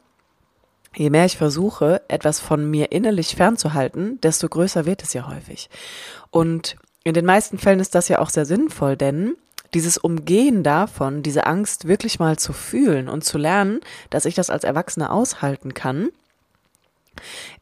je 0.94 1.10
mehr 1.10 1.24
ich 1.24 1.36
versuche, 1.36 2.02
etwas 2.08 2.40
von 2.40 2.70
mir 2.70 2.92
innerlich 2.92 3.36
fernzuhalten, 3.36 4.20
desto 4.20 4.48
größer 4.48 4.86
wird 4.86 5.02
es 5.02 5.12
ja 5.12 5.28
häufig. 5.28 5.70
Und 6.30 6.76
in 7.04 7.14
den 7.14 7.24
meisten 7.24 7.58
Fällen 7.58 7.80
ist 7.80 7.94
das 7.94 8.08
ja 8.08 8.18
auch 8.18 8.30
sehr 8.30 8.44
sinnvoll, 8.44 8.96
denn 8.96 9.36
dieses 9.74 9.98
Umgehen 9.98 10.62
davon, 10.62 11.22
diese 11.22 11.46
Angst 11.46 11.88
wirklich 11.88 12.18
mal 12.18 12.38
zu 12.38 12.52
fühlen 12.52 13.08
und 13.08 13.24
zu 13.24 13.38
lernen, 13.38 13.80
dass 14.10 14.24
ich 14.24 14.34
das 14.34 14.50
als 14.50 14.64
Erwachsene 14.64 15.10
aushalten 15.10 15.74
kann, 15.74 16.10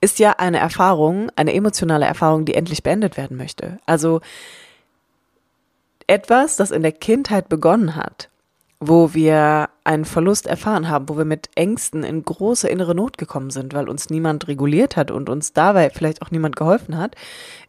ist 0.00 0.19
ja 0.19 0.33
eine 0.38 0.59
Erfahrung, 0.59 1.31
eine 1.37 1.52
emotionale 1.52 2.07
Erfahrung, 2.07 2.45
die 2.45 2.55
endlich 2.55 2.83
beendet 2.83 3.17
werden 3.17 3.37
möchte. 3.37 3.79
Also 3.87 4.21
etwas, 6.07 6.57
das 6.57 6.71
in 6.71 6.83
der 6.83 6.93
Kindheit 6.93 7.49
begonnen 7.49 7.95
hat, 7.95 8.31
wo 8.81 9.12
wir 9.14 9.69
einen 9.85 10.05
Verlust 10.05 10.47
erfahren 10.47 10.88
haben, 10.88 11.09
wo 11.09 11.19
wir 11.19 11.25
mit 11.25 11.50
Ängsten 11.55 12.02
in 12.02 12.25
große 12.25 12.69
innere 12.69 12.95
Not 12.95 13.19
gekommen 13.19 13.50
sind, 13.50 13.75
weil 13.75 13.88
uns 13.88 14.09
niemand 14.09 14.49
reguliert 14.49 14.97
hat 14.97 15.11
und 15.11 15.29
uns 15.29 15.52
dabei 15.52 15.90
vielleicht 15.90 16.23
auch 16.23 16.31
niemand 16.31 16.57
geholfen 16.57 16.97
hat, 16.97 17.14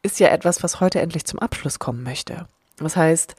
ist 0.01 0.19
ja 0.19 0.29
etwas, 0.29 0.63
was 0.63 0.79
heute 0.79 1.01
endlich 1.01 1.25
zum 1.25 1.39
Abschluss 1.39 1.79
kommen 1.79 2.03
möchte. 2.03 2.47
Das 2.77 2.95
heißt, 2.95 3.35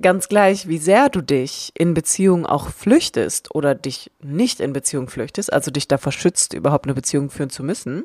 ganz 0.00 0.28
gleich, 0.28 0.68
wie 0.68 0.78
sehr 0.78 1.08
du 1.08 1.20
dich 1.20 1.72
in 1.74 1.94
Beziehung 1.94 2.46
auch 2.46 2.70
flüchtest 2.70 3.54
oder 3.54 3.74
dich 3.74 4.10
nicht 4.20 4.60
in 4.60 4.72
Beziehung 4.72 5.08
flüchtest, 5.08 5.52
also 5.52 5.70
dich 5.70 5.88
davor 5.88 6.12
schützt, 6.12 6.54
überhaupt 6.54 6.86
eine 6.86 6.94
Beziehung 6.94 7.30
führen 7.30 7.50
zu 7.50 7.62
müssen, 7.62 8.04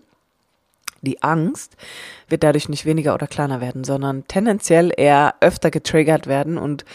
die 1.01 1.23
Angst 1.23 1.75
wird 2.29 2.43
dadurch 2.43 2.69
nicht 2.69 2.85
weniger 2.85 3.13
oder 3.13 3.27
kleiner 3.27 3.59
werden, 3.59 3.83
sondern 3.83 4.27
tendenziell 4.27 4.91
eher 4.95 5.35
öfter 5.41 5.71
getriggert 5.71 6.27
werden 6.27 6.57
und 6.57 6.85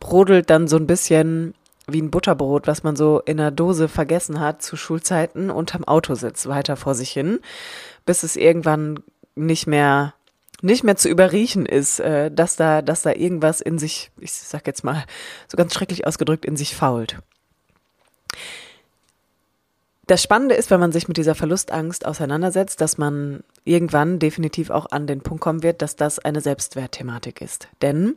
brodelt 0.00 0.50
dann 0.50 0.66
so 0.66 0.76
ein 0.76 0.86
bisschen 0.86 1.54
wie 1.86 2.00
ein 2.00 2.10
Butterbrot, 2.10 2.66
was 2.66 2.82
man 2.82 2.96
so 2.96 3.20
in 3.20 3.36
der 3.36 3.50
Dose 3.50 3.88
vergessen 3.88 4.40
hat 4.40 4.62
zu 4.62 4.76
Schulzeiten 4.76 5.50
unterm 5.50 5.84
Autositz 5.84 6.46
weiter 6.46 6.76
vor 6.76 6.94
sich 6.94 7.10
hin, 7.10 7.40
bis 8.06 8.22
es 8.22 8.36
irgendwann 8.36 9.00
nicht 9.34 9.66
mehr 9.66 10.14
nicht 10.62 10.84
mehr 10.84 10.96
zu 10.96 11.08
überriechen 11.08 11.66
ist, 11.66 12.00
äh, 12.00 12.30
dass 12.30 12.56
da 12.56 12.82
dass 12.82 13.02
da 13.02 13.12
irgendwas 13.12 13.60
in 13.60 13.78
sich, 13.78 14.10
ich 14.18 14.32
sag 14.32 14.66
jetzt 14.66 14.84
mal 14.84 15.04
so 15.48 15.56
ganz 15.56 15.74
schrecklich 15.74 16.06
ausgedrückt, 16.06 16.44
in 16.44 16.56
sich 16.56 16.76
fault. 16.76 17.18
Das 20.10 20.22
Spannende 20.24 20.56
ist, 20.56 20.72
wenn 20.72 20.80
man 20.80 20.90
sich 20.90 21.06
mit 21.06 21.18
dieser 21.18 21.36
Verlustangst 21.36 22.04
auseinandersetzt, 22.04 22.80
dass 22.80 22.98
man 22.98 23.44
irgendwann 23.64 24.18
definitiv 24.18 24.70
auch 24.70 24.90
an 24.90 25.06
den 25.06 25.20
Punkt 25.20 25.40
kommen 25.40 25.62
wird, 25.62 25.82
dass 25.82 25.94
das 25.94 26.18
eine 26.18 26.40
Selbstwertthematik 26.40 27.40
ist. 27.40 27.68
Denn 27.80 28.16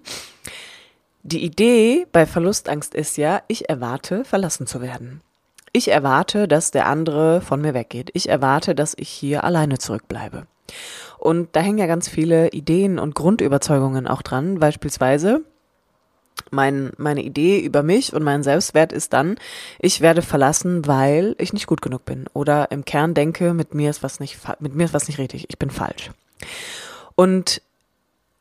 die 1.22 1.44
Idee 1.44 2.08
bei 2.12 2.26
Verlustangst 2.26 2.96
ist 2.96 3.16
ja, 3.18 3.44
ich 3.48 3.70
erwarte, 3.70 4.26
verlassen 4.26 4.66
zu 4.66 4.82
werden. 4.82 5.22
Ich 5.72 5.90
erwarte, 5.90 6.48
dass 6.48 6.72
der 6.72 6.88
andere 6.88 7.42
von 7.42 7.62
mir 7.62 7.76
weggeht. 7.76 8.10
Ich 8.14 8.28
erwarte, 8.28 8.74
dass 8.74 8.96
ich 8.98 9.10
hier 9.10 9.44
alleine 9.44 9.78
zurückbleibe. 9.78 10.48
Und 11.18 11.50
da 11.54 11.62
hängen 11.62 11.78
ja 11.78 11.88
ganz 11.88 12.10
viele 12.10 12.50
Ideen 12.50 13.00
und 13.00 13.16
Grundüberzeugungen 13.16 14.08
auch 14.08 14.22
dran. 14.22 14.60
Beispielsweise, 14.60 15.42
mein, 16.52 16.92
meine 16.98 17.24
Idee 17.24 17.60
über 17.60 17.84
mich 17.84 18.14
und 18.14 18.24
meinen 18.24 18.44
Selbstwert 18.44 18.92
ist 18.92 19.14
dann, 19.14 19.38
ich 19.80 20.02
werde 20.02 20.22
verlassen, 20.22 20.86
weil 20.88 21.36
ich 21.38 21.54
nicht 21.54 21.68
gut 21.68 21.82
genug 21.82 22.06
bin. 22.06 22.26
Oder 22.34 22.72
im 22.72 22.86
Kern 22.86 23.14
denke, 23.14 23.54
mit 23.54 23.74
mir 23.74 23.90
ist 23.90 24.04
was 24.04 24.20
nicht, 24.20 24.40
mit 24.60 24.76
mir 24.76 24.86
ist 24.86 24.94
was 24.94 25.08
nicht 25.08 25.20
richtig, 25.20 25.46
ich 25.50 25.58
bin 25.58 25.70
falsch. 25.70 26.12
Und 27.16 27.62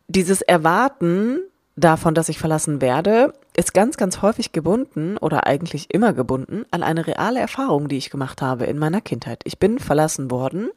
dieses 0.08 0.42
Erwarten 0.42 1.40
davon, 1.76 2.14
dass 2.14 2.28
ich 2.28 2.38
verlassen 2.38 2.80
werde, 2.80 3.32
ist 3.56 3.74
ganz, 3.74 3.96
ganz 3.96 4.22
häufig 4.22 4.52
gebunden 4.52 5.16
oder 5.16 5.46
eigentlich 5.46 5.92
immer 5.92 6.12
gebunden 6.12 6.64
an 6.70 6.82
eine 6.82 7.06
reale 7.06 7.40
Erfahrung, 7.40 7.88
die 7.88 7.98
ich 7.98 8.10
gemacht 8.10 8.42
habe 8.42 8.64
in 8.64 8.78
meiner 8.78 9.00
Kindheit. 9.00 9.40
Ich 9.44 9.58
bin 9.58 9.78
verlassen 9.78 10.30
worden 10.30 10.70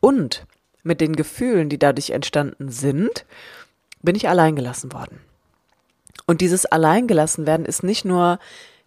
und 0.00 0.46
mit 0.82 1.00
den 1.00 1.16
Gefühlen, 1.16 1.68
die 1.68 1.78
dadurch 1.78 2.10
entstanden 2.10 2.68
sind, 2.68 3.24
bin 4.02 4.16
ich 4.16 4.28
allein 4.28 4.56
gelassen 4.56 4.92
worden. 4.92 5.20
Und 6.26 6.40
dieses 6.40 6.66
alleingelassen 6.66 7.46
werden 7.46 7.66
ist 7.66 7.82
nicht 7.82 8.04
nur, 8.04 8.38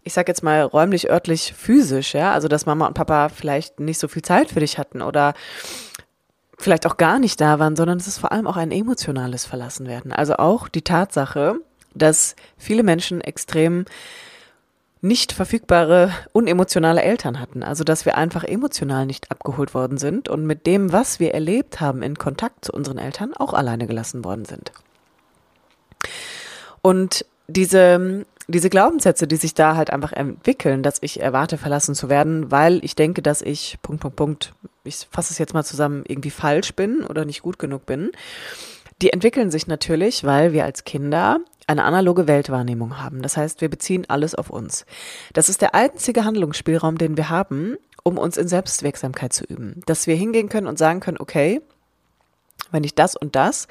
ich 0.03 0.13
sag 0.13 0.27
jetzt 0.27 0.43
mal 0.43 0.61
räumlich, 0.61 1.09
örtlich, 1.09 1.53
physisch, 1.53 2.13
ja, 2.13 2.33
also 2.33 2.47
dass 2.47 2.65
Mama 2.65 2.87
und 2.87 2.93
Papa 2.93 3.29
vielleicht 3.29 3.79
nicht 3.79 3.99
so 3.99 4.07
viel 4.07 4.21
Zeit 4.21 4.51
für 4.51 4.59
dich 4.59 4.77
hatten 4.77 5.01
oder 5.01 5.33
vielleicht 6.57 6.85
auch 6.85 6.97
gar 6.97 7.19
nicht 7.19 7.41
da 7.41 7.59
waren, 7.59 7.75
sondern 7.75 7.97
es 7.97 8.07
ist 8.07 8.19
vor 8.19 8.31
allem 8.31 8.47
auch 8.47 8.57
ein 8.57 8.71
emotionales 8.71 9.45
Verlassenwerden. 9.45 10.11
Also 10.11 10.35
auch 10.37 10.69
die 10.69 10.83
Tatsache, 10.83 11.55
dass 11.93 12.35
viele 12.57 12.83
Menschen 12.83 13.21
extrem 13.21 13.85
nicht 15.05 15.33
verfügbare, 15.33 16.11
unemotionale 16.33 17.01
Eltern 17.01 17.39
hatten. 17.39 17.63
Also 17.63 17.83
dass 17.83 18.05
wir 18.05 18.17
einfach 18.17 18.43
emotional 18.43 19.05
nicht 19.05 19.31
abgeholt 19.31 19.73
worden 19.73 19.97
sind 19.97 20.27
und 20.29 20.45
mit 20.45 20.65
dem, 20.65 20.91
was 20.91 21.19
wir 21.19 21.33
erlebt 21.33 21.79
haben, 21.79 22.01
in 22.01 22.17
Kontakt 22.17 22.65
zu 22.65 22.73
unseren 22.73 22.97
Eltern 22.97 23.33
auch 23.33 23.53
alleine 23.53 23.87
gelassen 23.87 24.25
worden 24.25 24.45
sind. 24.45 24.71
Und 26.81 27.25
diese, 27.47 28.25
diese 28.47 28.69
Glaubenssätze, 28.69 29.27
die 29.27 29.37
sich 29.37 29.53
da 29.53 29.75
halt 29.75 29.91
einfach 29.91 30.11
entwickeln, 30.11 30.83
dass 30.83 30.97
ich 31.01 31.19
erwarte, 31.19 31.57
verlassen 31.57 31.95
zu 31.95 32.09
werden, 32.09 32.51
weil 32.51 32.83
ich 32.83 32.95
denke, 32.95 33.21
dass 33.21 33.41
ich, 33.41 33.77
Punkt, 33.81 34.01
Punkt, 34.01 34.15
Punkt, 34.15 34.53
ich 34.83 35.07
fasse 35.09 35.33
es 35.33 35.39
jetzt 35.39 35.53
mal 35.53 35.63
zusammen, 35.63 36.03
irgendwie 36.07 36.31
falsch 36.31 36.73
bin 36.73 37.03
oder 37.03 37.25
nicht 37.25 37.41
gut 37.41 37.59
genug 37.59 37.85
bin, 37.85 38.11
die 39.01 39.11
entwickeln 39.11 39.51
sich 39.51 39.67
natürlich, 39.67 40.23
weil 40.23 40.53
wir 40.53 40.63
als 40.63 40.83
Kinder 40.83 41.39
eine 41.67 41.83
analoge 41.83 42.27
Weltwahrnehmung 42.27 43.01
haben. 43.01 43.21
Das 43.21 43.37
heißt, 43.37 43.61
wir 43.61 43.69
beziehen 43.69 44.05
alles 44.07 44.35
auf 44.35 44.49
uns. 44.49 44.85
Das 45.33 45.49
ist 45.49 45.61
der 45.61 45.75
einzige 45.75 46.23
Handlungsspielraum, 46.23 46.97
den 46.97 47.17
wir 47.17 47.29
haben, 47.29 47.77
um 48.03 48.17
uns 48.17 48.37
in 48.37 48.47
Selbstwirksamkeit 48.47 49.33
zu 49.33 49.45
üben. 49.45 49.81
Dass 49.85 50.07
wir 50.07 50.15
hingehen 50.15 50.49
können 50.49 50.67
und 50.67 50.77
sagen 50.77 50.99
können, 50.99 51.17
okay, 51.19 51.61
wenn 52.71 52.83
ich 52.83 52.95
das 52.95 53.15
und 53.15 53.35
das 53.35 53.67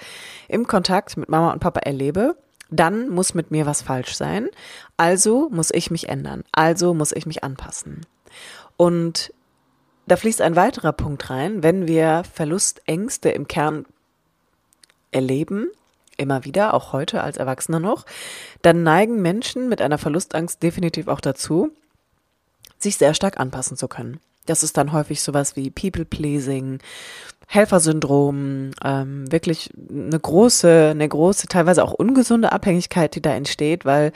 im 0.48 0.66
Kontakt 0.66 1.16
mit 1.16 1.28
Mama 1.28 1.52
und 1.52 1.60
Papa 1.60 1.80
erlebe, 1.80 2.36
dann 2.70 3.08
muss 3.08 3.34
mit 3.34 3.50
mir 3.50 3.66
was 3.66 3.82
falsch 3.82 4.14
sein. 4.14 4.48
Also 4.96 5.48
muss 5.50 5.70
ich 5.72 5.90
mich 5.90 6.08
ändern. 6.08 6.44
Also 6.52 6.94
muss 6.94 7.12
ich 7.12 7.26
mich 7.26 7.44
anpassen. 7.44 8.04
Und 8.76 9.32
da 10.06 10.16
fließt 10.16 10.42
ein 10.42 10.56
weiterer 10.56 10.92
Punkt 10.92 11.30
rein, 11.30 11.62
wenn 11.62 11.86
wir 11.86 12.24
Verlustängste 12.30 13.30
im 13.30 13.48
Kern 13.48 13.86
erleben, 15.14 15.68
immer 16.16 16.44
wieder, 16.44 16.74
auch 16.74 16.92
heute 16.92 17.22
als 17.22 17.36
Erwachsener 17.36 17.80
noch, 17.80 18.04
dann 18.62 18.82
neigen 18.82 19.22
Menschen 19.22 19.68
mit 19.68 19.80
einer 19.80 19.98
Verlustangst 19.98 20.62
definitiv 20.62 21.08
auch 21.08 21.20
dazu, 21.20 21.70
sich 22.78 22.96
sehr 22.96 23.14
stark 23.14 23.40
anpassen 23.40 23.76
zu 23.76 23.88
können. 23.88 24.20
Das 24.46 24.62
ist 24.62 24.76
dann 24.76 24.92
häufig 24.92 25.22
sowas 25.22 25.56
wie 25.56 25.70
People-Pleasing, 25.70 26.80
Helfersyndrom, 27.46 28.72
ähm, 28.82 29.30
wirklich 29.32 29.70
eine 29.88 30.18
große, 30.18 30.90
eine 30.90 31.08
große, 31.08 31.46
teilweise 31.46 31.84
auch 31.84 31.92
ungesunde 31.92 32.52
Abhängigkeit, 32.52 33.14
die 33.14 33.22
da 33.22 33.34
entsteht, 33.34 33.84
weil 33.84 34.12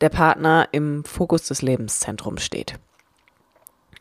der 0.00 0.08
Partner 0.08 0.68
im 0.72 1.04
Fokus 1.04 1.44
des 1.44 1.62
Lebenszentrums 1.62 2.42
steht. 2.42 2.78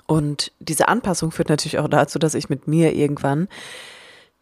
Und 0.06 0.52
diese 0.60 0.88
Anpassung 0.88 1.32
führt 1.32 1.50
natürlich 1.50 1.78
auch 1.78 1.88
dazu, 1.88 2.20
dass 2.20 2.34
ich 2.34 2.50
mit 2.50 2.68
mir 2.68 2.94
irgendwann 2.96 3.48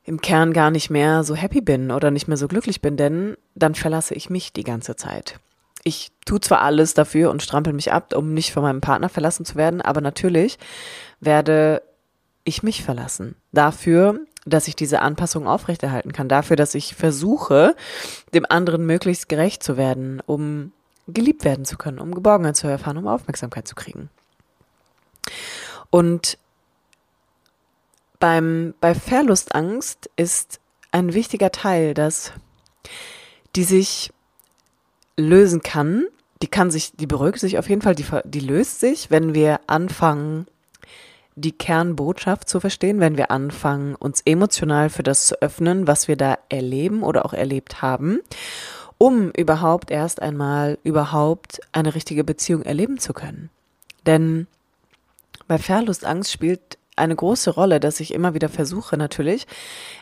im 0.07 0.19
Kern 0.21 0.53
gar 0.53 0.71
nicht 0.71 0.89
mehr 0.89 1.23
so 1.23 1.35
happy 1.35 1.61
bin 1.61 1.91
oder 1.91 2.09
nicht 2.09 2.27
mehr 2.27 2.37
so 2.37 2.47
glücklich 2.47 2.81
bin, 2.81 2.97
denn 2.97 3.37
dann 3.53 3.75
verlasse 3.75 4.15
ich 4.15 4.31
mich 4.31 4.51
die 4.51 4.63
ganze 4.63 4.95
Zeit 4.95 5.39
ich 5.87 6.11
tue 6.25 6.41
zwar 6.41 6.61
alles 6.61 6.93
dafür 6.93 7.31
und 7.31 7.41
strampel 7.41 7.71
mich 7.71 7.93
ab, 7.93 8.13
um 8.13 8.33
nicht 8.33 8.51
von 8.51 8.61
meinem 8.61 8.81
Partner 8.81 9.07
verlassen 9.07 9.45
zu 9.45 9.55
werden, 9.55 9.81
aber 9.81 10.01
natürlich 10.01 10.59
werde 11.21 11.81
ich 12.43 12.61
mich 12.61 12.83
verlassen. 12.83 13.35
Dafür, 13.53 14.19
dass 14.45 14.67
ich 14.67 14.75
diese 14.75 15.01
Anpassung 15.01 15.47
aufrechterhalten 15.47 16.11
kann. 16.11 16.27
Dafür, 16.27 16.55
dass 16.57 16.75
ich 16.75 16.95
versuche, 16.95 17.75
dem 18.33 18.45
anderen 18.47 18.85
möglichst 18.85 19.29
gerecht 19.29 19.63
zu 19.63 19.77
werden, 19.77 20.21
um 20.25 20.73
geliebt 21.07 21.45
werden 21.45 21.63
zu 21.63 21.77
können, 21.77 21.99
um 21.99 22.13
Geborgenheit 22.13 22.57
zu 22.57 22.67
erfahren, 22.67 22.97
um 22.97 23.07
Aufmerksamkeit 23.07 23.67
zu 23.67 23.75
kriegen. 23.75 24.09
Und 25.89 26.37
beim, 28.19 28.73
bei 28.79 28.95
Verlustangst 28.95 30.09
ist 30.15 30.59
ein 30.91 31.13
wichtiger 31.13 31.51
Teil, 31.51 31.93
dass 31.93 32.33
die 33.55 33.63
sich 33.63 34.11
lösen 35.17 35.61
kann. 35.61 36.05
Die 36.41 36.47
kann 36.47 36.69
sich, 36.69 36.93
die 36.95 37.07
beruhigt 37.07 37.39
sich 37.39 37.57
auf 37.57 37.69
jeden 37.69 37.81
Fall, 37.81 37.95
die, 37.95 38.05
die 38.25 38.39
löst 38.39 38.79
sich, 38.79 39.09
wenn 39.09 39.33
wir 39.33 39.59
anfangen, 39.67 40.45
die 41.35 41.51
Kernbotschaft 41.51 42.49
zu 42.49 42.59
verstehen, 42.59 42.99
wenn 42.99 43.17
wir 43.17 43.29
anfangen, 43.29 43.95
uns 43.95 44.21
emotional 44.25 44.89
für 44.89 45.03
das 45.03 45.27
zu 45.27 45.39
öffnen, 45.41 45.87
was 45.87 46.07
wir 46.07 46.17
da 46.17 46.37
erleben 46.49 47.03
oder 47.03 47.25
auch 47.25 47.33
erlebt 47.33 47.81
haben, 47.81 48.19
um 48.97 49.29
überhaupt 49.31 49.91
erst 49.91 50.21
einmal 50.21 50.79
überhaupt 50.83 51.59
eine 51.71 51.93
richtige 51.93 52.23
Beziehung 52.23 52.63
erleben 52.63 52.97
zu 52.97 53.13
können. 53.13 53.51
Denn 54.07 54.47
bei 55.47 55.59
Verlustangst 55.59 56.31
spielt 56.31 56.79
eine 56.97 57.15
große 57.15 57.51
Rolle, 57.51 57.79
dass 57.79 57.99
ich 57.99 58.13
immer 58.13 58.33
wieder 58.33 58.49
versuche, 58.49 58.97
natürlich 58.97 59.47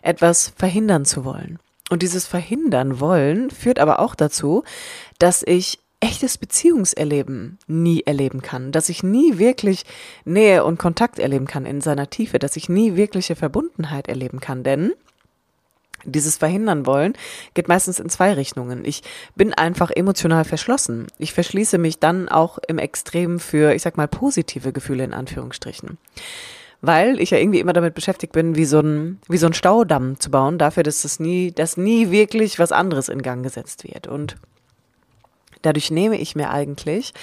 etwas 0.01 0.53
verhindern 0.55 1.05
zu 1.05 1.25
wollen. 1.25 1.59
Und 1.89 2.01
dieses 2.01 2.25
Verhindern 2.25 2.99
wollen 2.99 3.51
führt 3.51 3.79
aber 3.79 3.99
auch 3.99 4.15
dazu, 4.15 4.63
dass 5.19 5.43
ich 5.43 5.79
echtes 5.99 6.37
Beziehungserleben 6.37 7.57
nie 7.67 8.03
erleben 8.05 8.41
kann, 8.41 8.71
dass 8.71 8.89
ich 8.89 9.03
nie 9.03 9.37
wirklich 9.37 9.85
Nähe 10.23 10.63
und 10.63 10.77
Kontakt 10.77 11.19
erleben 11.19 11.47
kann 11.47 11.65
in 11.65 11.81
seiner 11.81 12.09
Tiefe, 12.09 12.37
dass 12.39 12.55
ich 12.55 12.69
nie 12.69 12.95
wirkliche 12.95 13.35
Verbundenheit 13.35 14.07
erleben 14.07 14.39
kann, 14.39 14.63
denn 14.63 14.93
dieses 16.05 16.37
Verhindern 16.37 16.85
wollen 16.85 17.13
geht 17.55 17.67
meistens 17.67 17.99
in 17.99 18.09
zwei 18.09 18.33
Richtungen. 18.33 18.85
Ich 18.85 19.01
bin 19.35 19.53
einfach 19.53 19.89
emotional 19.89 20.45
verschlossen. 20.45 21.07
Ich 21.17 21.33
verschließe 21.33 21.79
mich 21.79 21.99
dann 21.99 22.29
auch 22.29 22.59
im 22.67 22.77
Extrem 22.77 23.39
für, 23.39 23.73
ich 23.73 23.81
sag 23.81 23.97
mal, 23.97 24.07
positive 24.07 24.71
Gefühle 24.71 25.03
in 25.03 25.13
Anführungsstrichen. 25.13 25.97
Weil 26.81 27.19
ich 27.19 27.31
ja 27.31 27.37
irgendwie 27.37 27.59
immer 27.59 27.73
damit 27.73 27.95
beschäftigt 27.95 28.33
bin, 28.33 28.55
wie 28.55 28.65
so 28.65 28.79
ein, 28.79 29.19
wie 29.27 29.37
so 29.37 29.47
ein 29.47 29.53
Staudamm 29.53 30.19
zu 30.19 30.29
bauen, 30.29 30.57
dafür, 30.57 30.83
dass 30.83 31.03
es 31.05 31.19
nie, 31.19 31.51
dass 31.51 31.77
nie 31.77 32.11
wirklich 32.11 32.59
was 32.59 32.71
anderes 32.71 33.09
in 33.09 33.21
Gang 33.21 33.43
gesetzt 33.43 33.83
wird. 33.83 34.07
Und 34.07 34.35
dadurch 35.61 35.89
nehme 35.91 36.19
ich 36.19 36.35
mir 36.35 36.51
eigentlich 36.51 37.13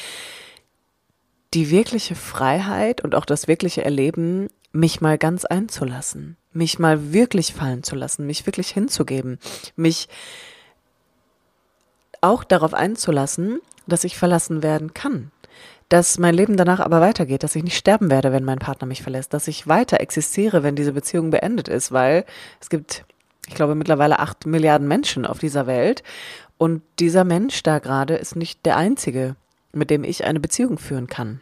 die 1.54 1.70
wirkliche 1.70 2.14
Freiheit 2.14 3.02
und 3.02 3.14
auch 3.14 3.24
das 3.24 3.46
wirkliche 3.46 3.84
Erleben, 3.84 4.48
mich 4.72 5.00
mal 5.00 5.18
ganz 5.18 5.44
einzulassen, 5.44 6.36
mich 6.52 6.78
mal 6.78 7.12
wirklich 7.12 7.52
fallen 7.52 7.82
zu 7.82 7.94
lassen, 7.94 8.26
mich 8.26 8.46
wirklich 8.46 8.70
hinzugeben, 8.70 9.38
mich 9.76 10.08
auch 12.22 12.44
darauf 12.44 12.72
einzulassen, 12.72 13.60
dass 13.86 14.04
ich 14.04 14.16
verlassen 14.16 14.62
werden 14.62 14.94
kann, 14.94 15.30
dass 15.88 16.18
mein 16.18 16.34
Leben 16.34 16.56
danach 16.56 16.80
aber 16.80 17.00
weitergeht, 17.00 17.42
dass 17.42 17.56
ich 17.56 17.64
nicht 17.64 17.76
sterben 17.76 18.10
werde, 18.10 18.32
wenn 18.32 18.44
mein 18.44 18.58
Partner 18.58 18.86
mich 18.86 19.02
verlässt, 19.02 19.34
dass 19.34 19.48
ich 19.48 19.68
weiter 19.68 20.00
existiere, 20.00 20.62
wenn 20.62 20.76
diese 20.76 20.92
Beziehung 20.92 21.30
beendet 21.30 21.68
ist, 21.68 21.92
weil 21.92 22.24
es 22.60 22.70
gibt, 22.70 23.04
ich 23.48 23.54
glaube, 23.54 23.74
mittlerweile 23.74 24.18
acht 24.18 24.46
Milliarden 24.46 24.88
Menschen 24.88 25.26
auf 25.26 25.38
dieser 25.38 25.66
Welt 25.66 26.02
und 26.58 26.82
dieser 26.98 27.24
Mensch 27.24 27.62
da 27.62 27.78
gerade 27.78 28.14
ist 28.14 28.36
nicht 28.36 28.64
der 28.64 28.76
einzige, 28.76 29.36
mit 29.72 29.90
dem 29.90 30.04
ich 30.04 30.24
eine 30.24 30.40
Beziehung 30.40 30.78
führen 30.78 31.06
kann. 31.06 31.40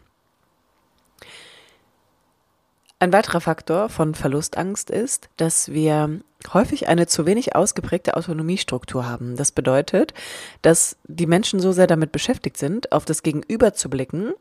Ein 2.98 3.12
weiterer 3.12 3.40
Faktor 3.40 3.88
von 3.88 4.14
Verlustangst 4.14 4.90
ist, 4.90 5.30
dass 5.36 5.70
wir 5.72 6.20
häufig 6.52 6.88
eine 6.88 7.06
zu 7.06 7.26
wenig 7.26 7.54
ausgeprägte 7.54 8.16
Autonomiestruktur 8.16 9.08
haben. 9.08 9.36
Das 9.36 9.52
bedeutet, 9.52 10.14
dass 10.62 10.96
die 11.06 11.26
Menschen 11.26 11.60
so 11.60 11.72
sehr 11.72 11.86
damit 11.86 12.12
beschäftigt 12.12 12.56
sind, 12.56 12.92
auf 12.92 13.04
das 13.04 13.22
Gegenüber 13.22 13.74
zu 13.74 13.90
blicken, 13.90 14.32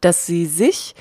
dass 0.00 0.26
sie 0.26 0.46
sich 0.46 0.94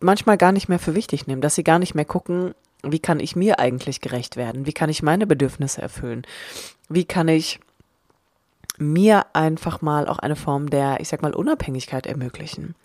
manchmal 0.00 0.38
gar 0.38 0.52
nicht 0.52 0.68
mehr 0.68 0.78
für 0.78 0.94
wichtig 0.94 1.26
nehmen, 1.26 1.42
dass 1.42 1.54
sie 1.54 1.64
gar 1.64 1.78
nicht 1.78 1.94
mehr 1.94 2.04
gucken, 2.04 2.54
wie 2.82 3.00
kann 3.00 3.20
ich 3.20 3.34
mir 3.34 3.58
eigentlich 3.58 4.00
gerecht 4.00 4.36
werden? 4.36 4.66
Wie 4.66 4.72
kann 4.72 4.88
ich 4.88 5.02
meine 5.02 5.26
Bedürfnisse 5.26 5.82
erfüllen? 5.82 6.24
Wie 6.88 7.04
kann 7.04 7.28
ich 7.28 7.58
mir 8.78 9.26
einfach 9.32 9.82
mal 9.82 10.06
auch 10.06 10.20
eine 10.20 10.36
Form 10.36 10.70
der, 10.70 11.00
ich 11.00 11.08
sag 11.08 11.20
mal, 11.20 11.34
Unabhängigkeit 11.34 12.06
ermöglichen? 12.06 12.76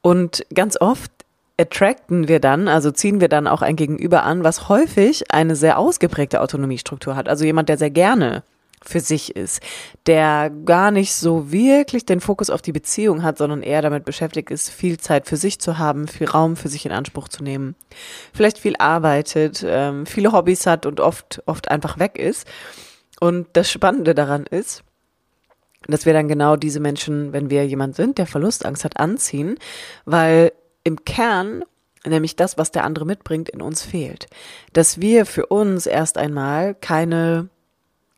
Und 0.00 0.46
ganz 0.54 0.80
oft 0.80 1.10
attracten 1.56 2.28
wir 2.28 2.40
dann, 2.40 2.68
also 2.68 2.90
ziehen 2.90 3.20
wir 3.20 3.28
dann 3.28 3.46
auch 3.46 3.62
ein 3.62 3.76
Gegenüber 3.76 4.24
an, 4.24 4.44
was 4.44 4.68
häufig 4.68 5.32
eine 5.32 5.56
sehr 5.56 5.78
ausgeprägte 5.78 6.40
Autonomiestruktur 6.40 7.14
hat. 7.16 7.28
Also 7.28 7.44
jemand, 7.44 7.68
der 7.68 7.78
sehr 7.78 7.90
gerne 7.90 8.42
für 8.84 9.00
sich 9.00 9.36
ist, 9.36 9.62
der 10.06 10.50
gar 10.64 10.90
nicht 10.90 11.14
so 11.14 11.52
wirklich 11.52 12.04
den 12.04 12.20
Fokus 12.20 12.50
auf 12.50 12.62
die 12.62 12.72
Beziehung 12.72 13.22
hat, 13.22 13.38
sondern 13.38 13.62
eher 13.62 13.82
damit 13.82 14.04
beschäftigt 14.04 14.50
ist, 14.50 14.70
viel 14.70 14.98
Zeit 14.98 15.26
für 15.26 15.36
sich 15.36 15.60
zu 15.60 15.78
haben, 15.78 16.08
viel 16.08 16.28
Raum 16.28 16.56
für 16.56 16.68
sich 16.68 16.84
in 16.84 16.92
Anspruch 16.92 17.28
zu 17.28 17.42
nehmen, 17.44 17.76
vielleicht 18.32 18.58
viel 18.58 18.74
arbeitet, 18.78 19.64
ähm, 19.66 20.06
viele 20.06 20.32
Hobbys 20.32 20.66
hat 20.66 20.86
und 20.86 21.00
oft, 21.00 21.42
oft 21.46 21.70
einfach 21.70 21.98
weg 21.98 22.18
ist. 22.18 22.46
Und 23.20 23.46
das 23.52 23.70
Spannende 23.70 24.14
daran 24.14 24.46
ist, 24.46 24.82
dass 25.86 26.06
wir 26.06 26.12
dann 26.12 26.28
genau 26.28 26.56
diese 26.56 26.80
Menschen, 26.80 27.32
wenn 27.32 27.50
wir 27.50 27.66
jemand 27.66 27.96
sind, 27.96 28.18
der 28.18 28.26
Verlustangst 28.26 28.84
hat, 28.84 28.98
anziehen, 28.98 29.58
weil 30.04 30.52
im 30.84 31.04
Kern 31.04 31.64
nämlich 32.04 32.36
das, 32.36 32.58
was 32.58 32.72
der 32.72 32.84
andere 32.84 33.06
mitbringt, 33.06 33.48
in 33.48 33.62
uns 33.62 33.82
fehlt. 33.82 34.26
Dass 34.72 35.00
wir 35.00 35.26
für 35.26 35.46
uns 35.46 35.86
erst 35.86 36.18
einmal 36.18 36.74
keine 36.74 37.48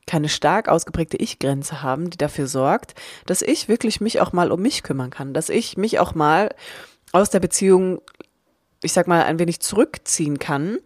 keine 0.07 0.29
stark 0.29 0.69
ausgeprägte 0.69 1.17
Ich-Grenze 1.17 1.83
haben, 1.83 2.11
die 2.11 2.19
dafür 2.19 2.47
sorgt, 2.47 2.95
dass 3.25 3.41
ich 3.41 3.69
wirklich 3.69 4.03
mich 4.03 4.21
auch 4.21 4.35
mal 4.35 4.53
um 4.53 4.61
mich 4.61 4.83
kümmern 4.83 5.09
kann, 5.09 5.33
dass 5.33 5.49
ich 5.49 5.79
mich 5.79 5.99
auch 5.99 6.15
mal 6.15 6.55
aus 7.13 7.31
der 7.31 7.41
Beziehung, 7.41 8.03
ich 8.83 8.93
sag 8.93 9.07
mal, 9.07 9.23
ein 9.23 9.39
wenig 9.39 9.61
zurückziehen 9.61 10.39
kann, 10.39 10.77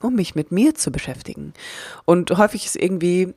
um 0.00 0.14
mich 0.14 0.36
mit 0.36 0.52
mir 0.52 0.76
zu 0.76 0.92
beschäftigen. 0.92 1.52
Und 2.04 2.30
häufig 2.36 2.66
ist 2.66 2.76
irgendwie 2.76 3.34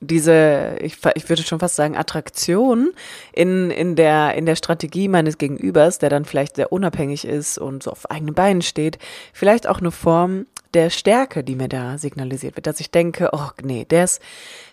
diese, 0.00 0.76
ich, 0.80 0.98
ich 1.14 1.28
würde 1.28 1.42
schon 1.42 1.60
fast 1.60 1.76
sagen, 1.76 1.96
Attraktion 1.96 2.92
in, 3.32 3.70
in, 3.70 3.96
der, 3.96 4.34
in 4.34 4.44
der 4.44 4.56
Strategie 4.56 5.08
meines 5.08 5.38
Gegenübers, 5.38 5.98
der 5.98 6.10
dann 6.10 6.24
vielleicht 6.24 6.56
sehr 6.56 6.72
unabhängig 6.72 7.24
ist 7.24 7.58
und 7.58 7.82
so 7.82 7.92
auf 7.92 8.10
eigenen 8.10 8.34
Beinen 8.34 8.62
steht, 8.62 8.98
vielleicht 9.32 9.66
auch 9.66 9.80
eine 9.80 9.90
Form 9.90 10.46
der 10.74 10.90
Stärke, 10.90 11.42
die 11.42 11.54
mir 11.54 11.68
da 11.68 11.96
signalisiert 11.96 12.56
wird, 12.56 12.66
dass 12.66 12.80
ich 12.80 12.90
denke, 12.90 13.30
oh 13.32 13.48
nee, 13.62 13.86
der 13.86 14.04
ist, 14.04 14.20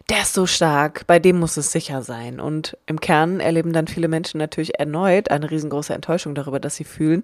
der 0.10 0.24
ist 0.24 0.34
so 0.34 0.46
stark, 0.46 1.08
bei 1.08 1.20
dem 1.20 1.40
muss 1.40 1.56
es 1.56 1.72
sicher 1.72 2.02
sein. 2.02 2.42
Und 2.42 2.78
im 2.86 3.00
Kern 3.00 3.40
erleben 3.40 3.72
dann 3.72 3.88
viele 3.88 4.10
Menschen 4.10 4.40
natürlich 4.40 4.78
erneut 4.78 5.32
eine 5.32 5.50
riesengroße 5.50 5.94
Enttäuschung 5.94 6.36
darüber, 6.36 6.60
dass 6.60 6.76
sie 6.76 6.84
fühlen, 6.84 7.22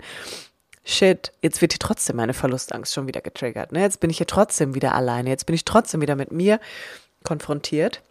shit, 0.86 1.34
jetzt 1.42 1.62
wird 1.62 1.74
hier 1.74 1.80
trotzdem 1.80 2.16
meine 2.16 2.34
Verlustangst 2.34 2.94
schon 2.94 3.08
wieder 3.08 3.20
getriggert. 3.20 3.74
Ne? 3.74 3.82
Jetzt 3.82 4.00
bin 4.00 4.10
ich 4.10 4.18
hier 4.18 4.28
trotzdem 4.28 4.76
wieder 4.76 4.96
alleine, 4.96 5.30
jetzt 5.30 5.46
bin 5.46 5.56
ich 5.56 5.66
trotzdem 5.66 6.00
wieder 6.00 6.16
mit 6.16 6.32
mir 6.32 6.60
konfrontiert. 7.24 8.02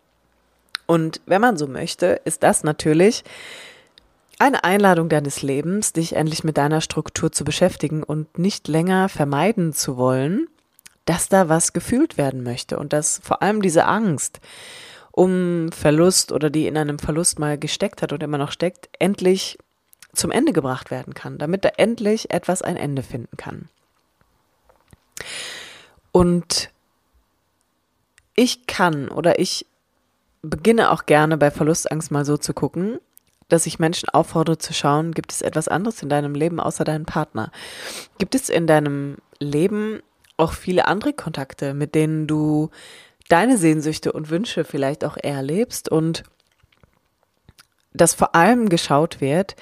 Und 0.86 1.20
wenn 1.26 1.40
man 1.40 1.56
so 1.56 1.66
möchte, 1.66 2.20
ist 2.24 2.42
das 2.42 2.64
natürlich 2.64 3.24
eine 4.38 4.64
Einladung 4.64 5.08
deines 5.08 5.42
Lebens, 5.42 5.92
dich 5.92 6.14
endlich 6.14 6.44
mit 6.44 6.56
deiner 6.56 6.80
Struktur 6.80 7.32
zu 7.32 7.44
beschäftigen 7.44 8.02
und 8.02 8.38
nicht 8.38 8.68
länger 8.68 9.08
vermeiden 9.08 9.72
zu 9.72 9.96
wollen, 9.96 10.48
dass 11.04 11.28
da 11.28 11.48
was 11.48 11.72
gefühlt 11.72 12.16
werden 12.16 12.42
möchte 12.42 12.78
und 12.78 12.92
dass 12.92 13.20
vor 13.22 13.42
allem 13.42 13.62
diese 13.62 13.86
Angst 13.86 14.40
um 15.10 15.72
Verlust 15.72 16.30
oder 16.30 16.48
die 16.48 16.66
in 16.66 16.76
einem 16.76 16.98
Verlust 16.98 17.38
mal 17.38 17.58
gesteckt 17.58 18.02
hat 18.02 18.12
und 18.12 18.22
immer 18.22 18.38
noch 18.38 18.52
steckt, 18.52 18.88
endlich 18.98 19.58
zum 20.12 20.30
Ende 20.30 20.52
gebracht 20.52 20.90
werden 20.90 21.14
kann, 21.14 21.38
damit 21.38 21.64
da 21.64 21.70
endlich 21.76 22.30
etwas 22.30 22.62
ein 22.62 22.76
Ende 22.76 23.02
finden 23.02 23.36
kann. 23.36 23.68
Und 26.12 26.70
ich 28.38 28.68
kann 28.68 29.08
oder 29.08 29.40
ich 29.40 29.66
beginne 30.42 30.92
auch 30.92 31.06
gerne 31.06 31.36
bei 31.36 31.50
Verlustangst 31.50 32.12
mal 32.12 32.24
so 32.24 32.36
zu 32.36 32.54
gucken, 32.54 33.00
dass 33.48 33.66
ich 33.66 33.80
Menschen 33.80 34.08
auffordere 34.10 34.58
zu 34.58 34.72
schauen, 34.72 35.12
gibt 35.12 35.32
es 35.32 35.42
etwas 35.42 35.66
anderes 35.66 36.02
in 36.02 36.08
deinem 36.08 36.36
Leben 36.36 36.60
außer 36.60 36.84
deinem 36.84 37.04
Partner? 37.04 37.50
Gibt 38.18 38.36
es 38.36 38.48
in 38.48 38.68
deinem 38.68 39.16
Leben 39.40 40.02
auch 40.36 40.52
viele 40.52 40.86
andere 40.86 41.12
Kontakte, 41.14 41.74
mit 41.74 41.96
denen 41.96 42.28
du 42.28 42.70
deine 43.28 43.58
Sehnsüchte 43.58 44.12
und 44.12 44.30
Wünsche 44.30 44.64
vielleicht 44.64 45.04
auch 45.04 45.16
erlebst 45.16 45.88
und 45.88 46.22
dass 47.92 48.14
vor 48.14 48.36
allem 48.36 48.68
geschaut 48.68 49.20
wird, 49.20 49.56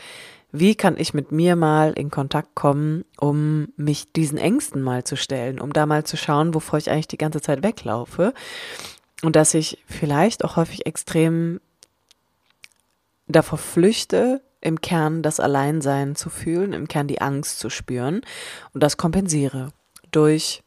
wie 0.52 0.74
kann 0.74 0.96
ich 0.96 1.14
mit 1.14 1.32
mir 1.32 1.56
mal 1.56 1.92
in 1.92 2.10
Kontakt 2.10 2.54
kommen, 2.54 3.04
um 3.18 3.68
mich 3.76 4.12
diesen 4.12 4.38
Ängsten 4.38 4.82
mal 4.82 5.04
zu 5.04 5.16
stellen, 5.16 5.60
um 5.60 5.72
da 5.72 5.86
mal 5.86 6.04
zu 6.04 6.16
schauen, 6.16 6.54
wovor 6.54 6.78
ich 6.78 6.90
eigentlich 6.90 7.08
die 7.08 7.18
ganze 7.18 7.40
Zeit 7.40 7.62
weglaufe. 7.62 8.32
Und 9.22 9.36
dass 9.36 9.54
ich 9.54 9.82
vielleicht 9.86 10.44
auch 10.44 10.56
häufig 10.56 10.86
extrem 10.86 11.60
davor 13.26 13.58
flüchte, 13.58 14.42
im 14.60 14.80
Kern 14.80 15.22
das 15.22 15.40
Alleinsein 15.40 16.16
zu 16.16 16.30
fühlen, 16.30 16.72
im 16.72 16.88
Kern 16.88 17.06
die 17.06 17.20
Angst 17.20 17.58
zu 17.58 17.70
spüren 17.70 18.22
und 18.72 18.82
das 18.82 18.96
kompensiere 18.96 19.72
durch, 20.10 20.62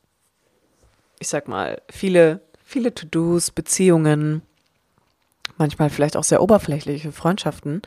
ich 1.19 1.27
sag 1.27 1.47
mal, 1.47 1.81
viele, 1.89 2.41
viele 2.63 2.93
To-Dos, 2.93 3.51
Beziehungen, 3.51 4.41
manchmal 5.57 5.89
vielleicht 5.89 6.15
auch 6.15 6.23
sehr 6.23 6.41
oberflächliche 6.41 7.11
Freundschaften, 7.11 7.81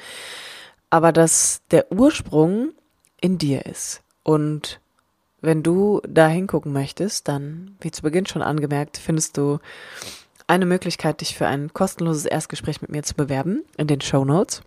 aber 0.92 1.11
dass 1.11 1.62
der 1.70 1.90
Ursprung 1.90 2.72
in 3.18 3.38
dir 3.38 3.64
ist. 3.64 4.02
Und 4.24 4.78
wenn 5.40 5.62
du 5.62 6.02
da 6.07 6.28
hingucken 6.28 6.70
möchtest, 6.70 7.28
dann, 7.28 7.78
wie 7.81 7.90
zu 7.90 8.02
Beginn 8.02 8.26
schon 8.26 8.42
angemerkt, 8.42 8.98
findest 8.98 9.38
du 9.38 9.59
eine 10.46 10.66
Möglichkeit, 10.66 11.22
dich 11.22 11.35
für 11.35 11.46
ein 11.46 11.72
kostenloses 11.72 12.26
Erstgespräch 12.26 12.83
mit 12.83 12.90
mir 12.90 13.02
zu 13.05 13.14
bewerben 13.14 13.64
in 13.78 13.87
den 13.87 14.02
Show 14.02 14.26
Notes, 14.26 14.61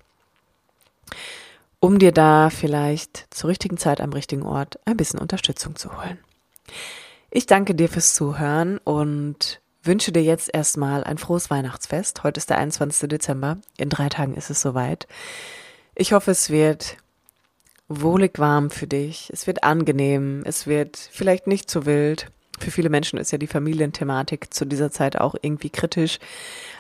um 1.79 1.99
dir 1.99 2.11
da 2.11 2.49
vielleicht 2.49 3.27
zur 3.29 3.51
richtigen 3.51 3.77
Zeit 3.77 4.01
am 4.01 4.11
richtigen 4.11 4.47
Ort 4.47 4.79
ein 4.85 4.97
bisschen 4.97 5.19
Unterstützung 5.19 5.75
zu 5.75 5.95
holen. 5.95 6.17
Ich 7.29 7.45
danke 7.45 7.75
dir 7.75 7.87
fürs 7.87 8.15
Zuhören 8.15 8.79
und 8.79 9.61
wünsche 9.83 10.11
dir 10.11 10.23
jetzt 10.23 10.51
erstmal 10.51 11.03
ein 11.03 11.19
frohes 11.19 11.51
Weihnachtsfest. 11.51 12.23
Heute 12.23 12.39
ist 12.39 12.49
der 12.49 12.57
21. 12.57 13.09
Dezember. 13.09 13.59
In 13.77 13.89
drei 13.89 14.09
Tagen 14.09 14.33
ist 14.33 14.49
es 14.49 14.59
soweit. 14.59 15.05
Ich 15.97 16.11
hoffe, 16.11 16.31
es 16.31 16.49
wird 16.49 16.97
wohlig 17.87 18.37
warm 18.37 18.69
für 18.69 18.85
dich. 18.85 19.29
Es 19.31 19.47
wird 19.47 19.63
angenehm. 19.63 20.43
Es 20.45 20.67
wird 20.67 20.97
vielleicht 20.97 21.47
nicht 21.47 21.69
zu 21.69 21.85
wild. 21.85 22.27
Für 22.59 22.69
viele 22.69 22.89
Menschen 22.89 23.17
ist 23.17 23.31
ja 23.31 23.37
die 23.37 23.47
Familienthematik 23.47 24.53
zu 24.53 24.65
dieser 24.65 24.91
Zeit 24.91 25.17
auch 25.17 25.35
irgendwie 25.41 25.69
kritisch. 25.69 26.19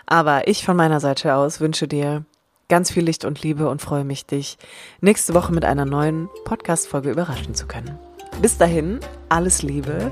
Aber 0.05 0.49
ich 0.49 0.65
von 0.65 0.75
meiner 0.75 0.99
Seite 0.99 1.35
aus 1.35 1.61
wünsche 1.61 1.87
dir 1.87 2.25
ganz 2.67 2.91
viel 2.91 3.03
Licht 3.03 3.23
und 3.23 3.41
Liebe 3.41 3.69
und 3.69 3.81
freue 3.81 4.03
mich, 4.03 4.25
dich 4.25 4.57
nächste 4.99 5.33
Woche 5.33 5.53
mit 5.53 5.63
einer 5.63 5.85
neuen 5.85 6.27
Podcast-Folge 6.43 7.11
überraschen 7.11 7.55
zu 7.55 7.67
können. 7.67 7.97
Bis 8.41 8.57
dahin, 8.57 8.99
alles 9.29 9.61
Liebe 9.61 10.11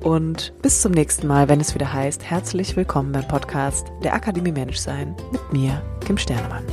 und 0.00 0.52
bis 0.62 0.80
zum 0.80 0.92
nächsten 0.92 1.26
Mal, 1.26 1.48
wenn 1.48 1.60
es 1.60 1.74
wieder 1.74 1.92
heißt, 1.92 2.24
herzlich 2.24 2.74
willkommen 2.74 3.12
beim 3.12 3.28
Podcast 3.28 3.88
der 4.02 4.14
Akademie 4.14 4.52
Menschsein 4.52 5.14
mit 5.30 5.52
mir, 5.52 5.82
Kim 6.04 6.18
Sternemann. 6.18 6.64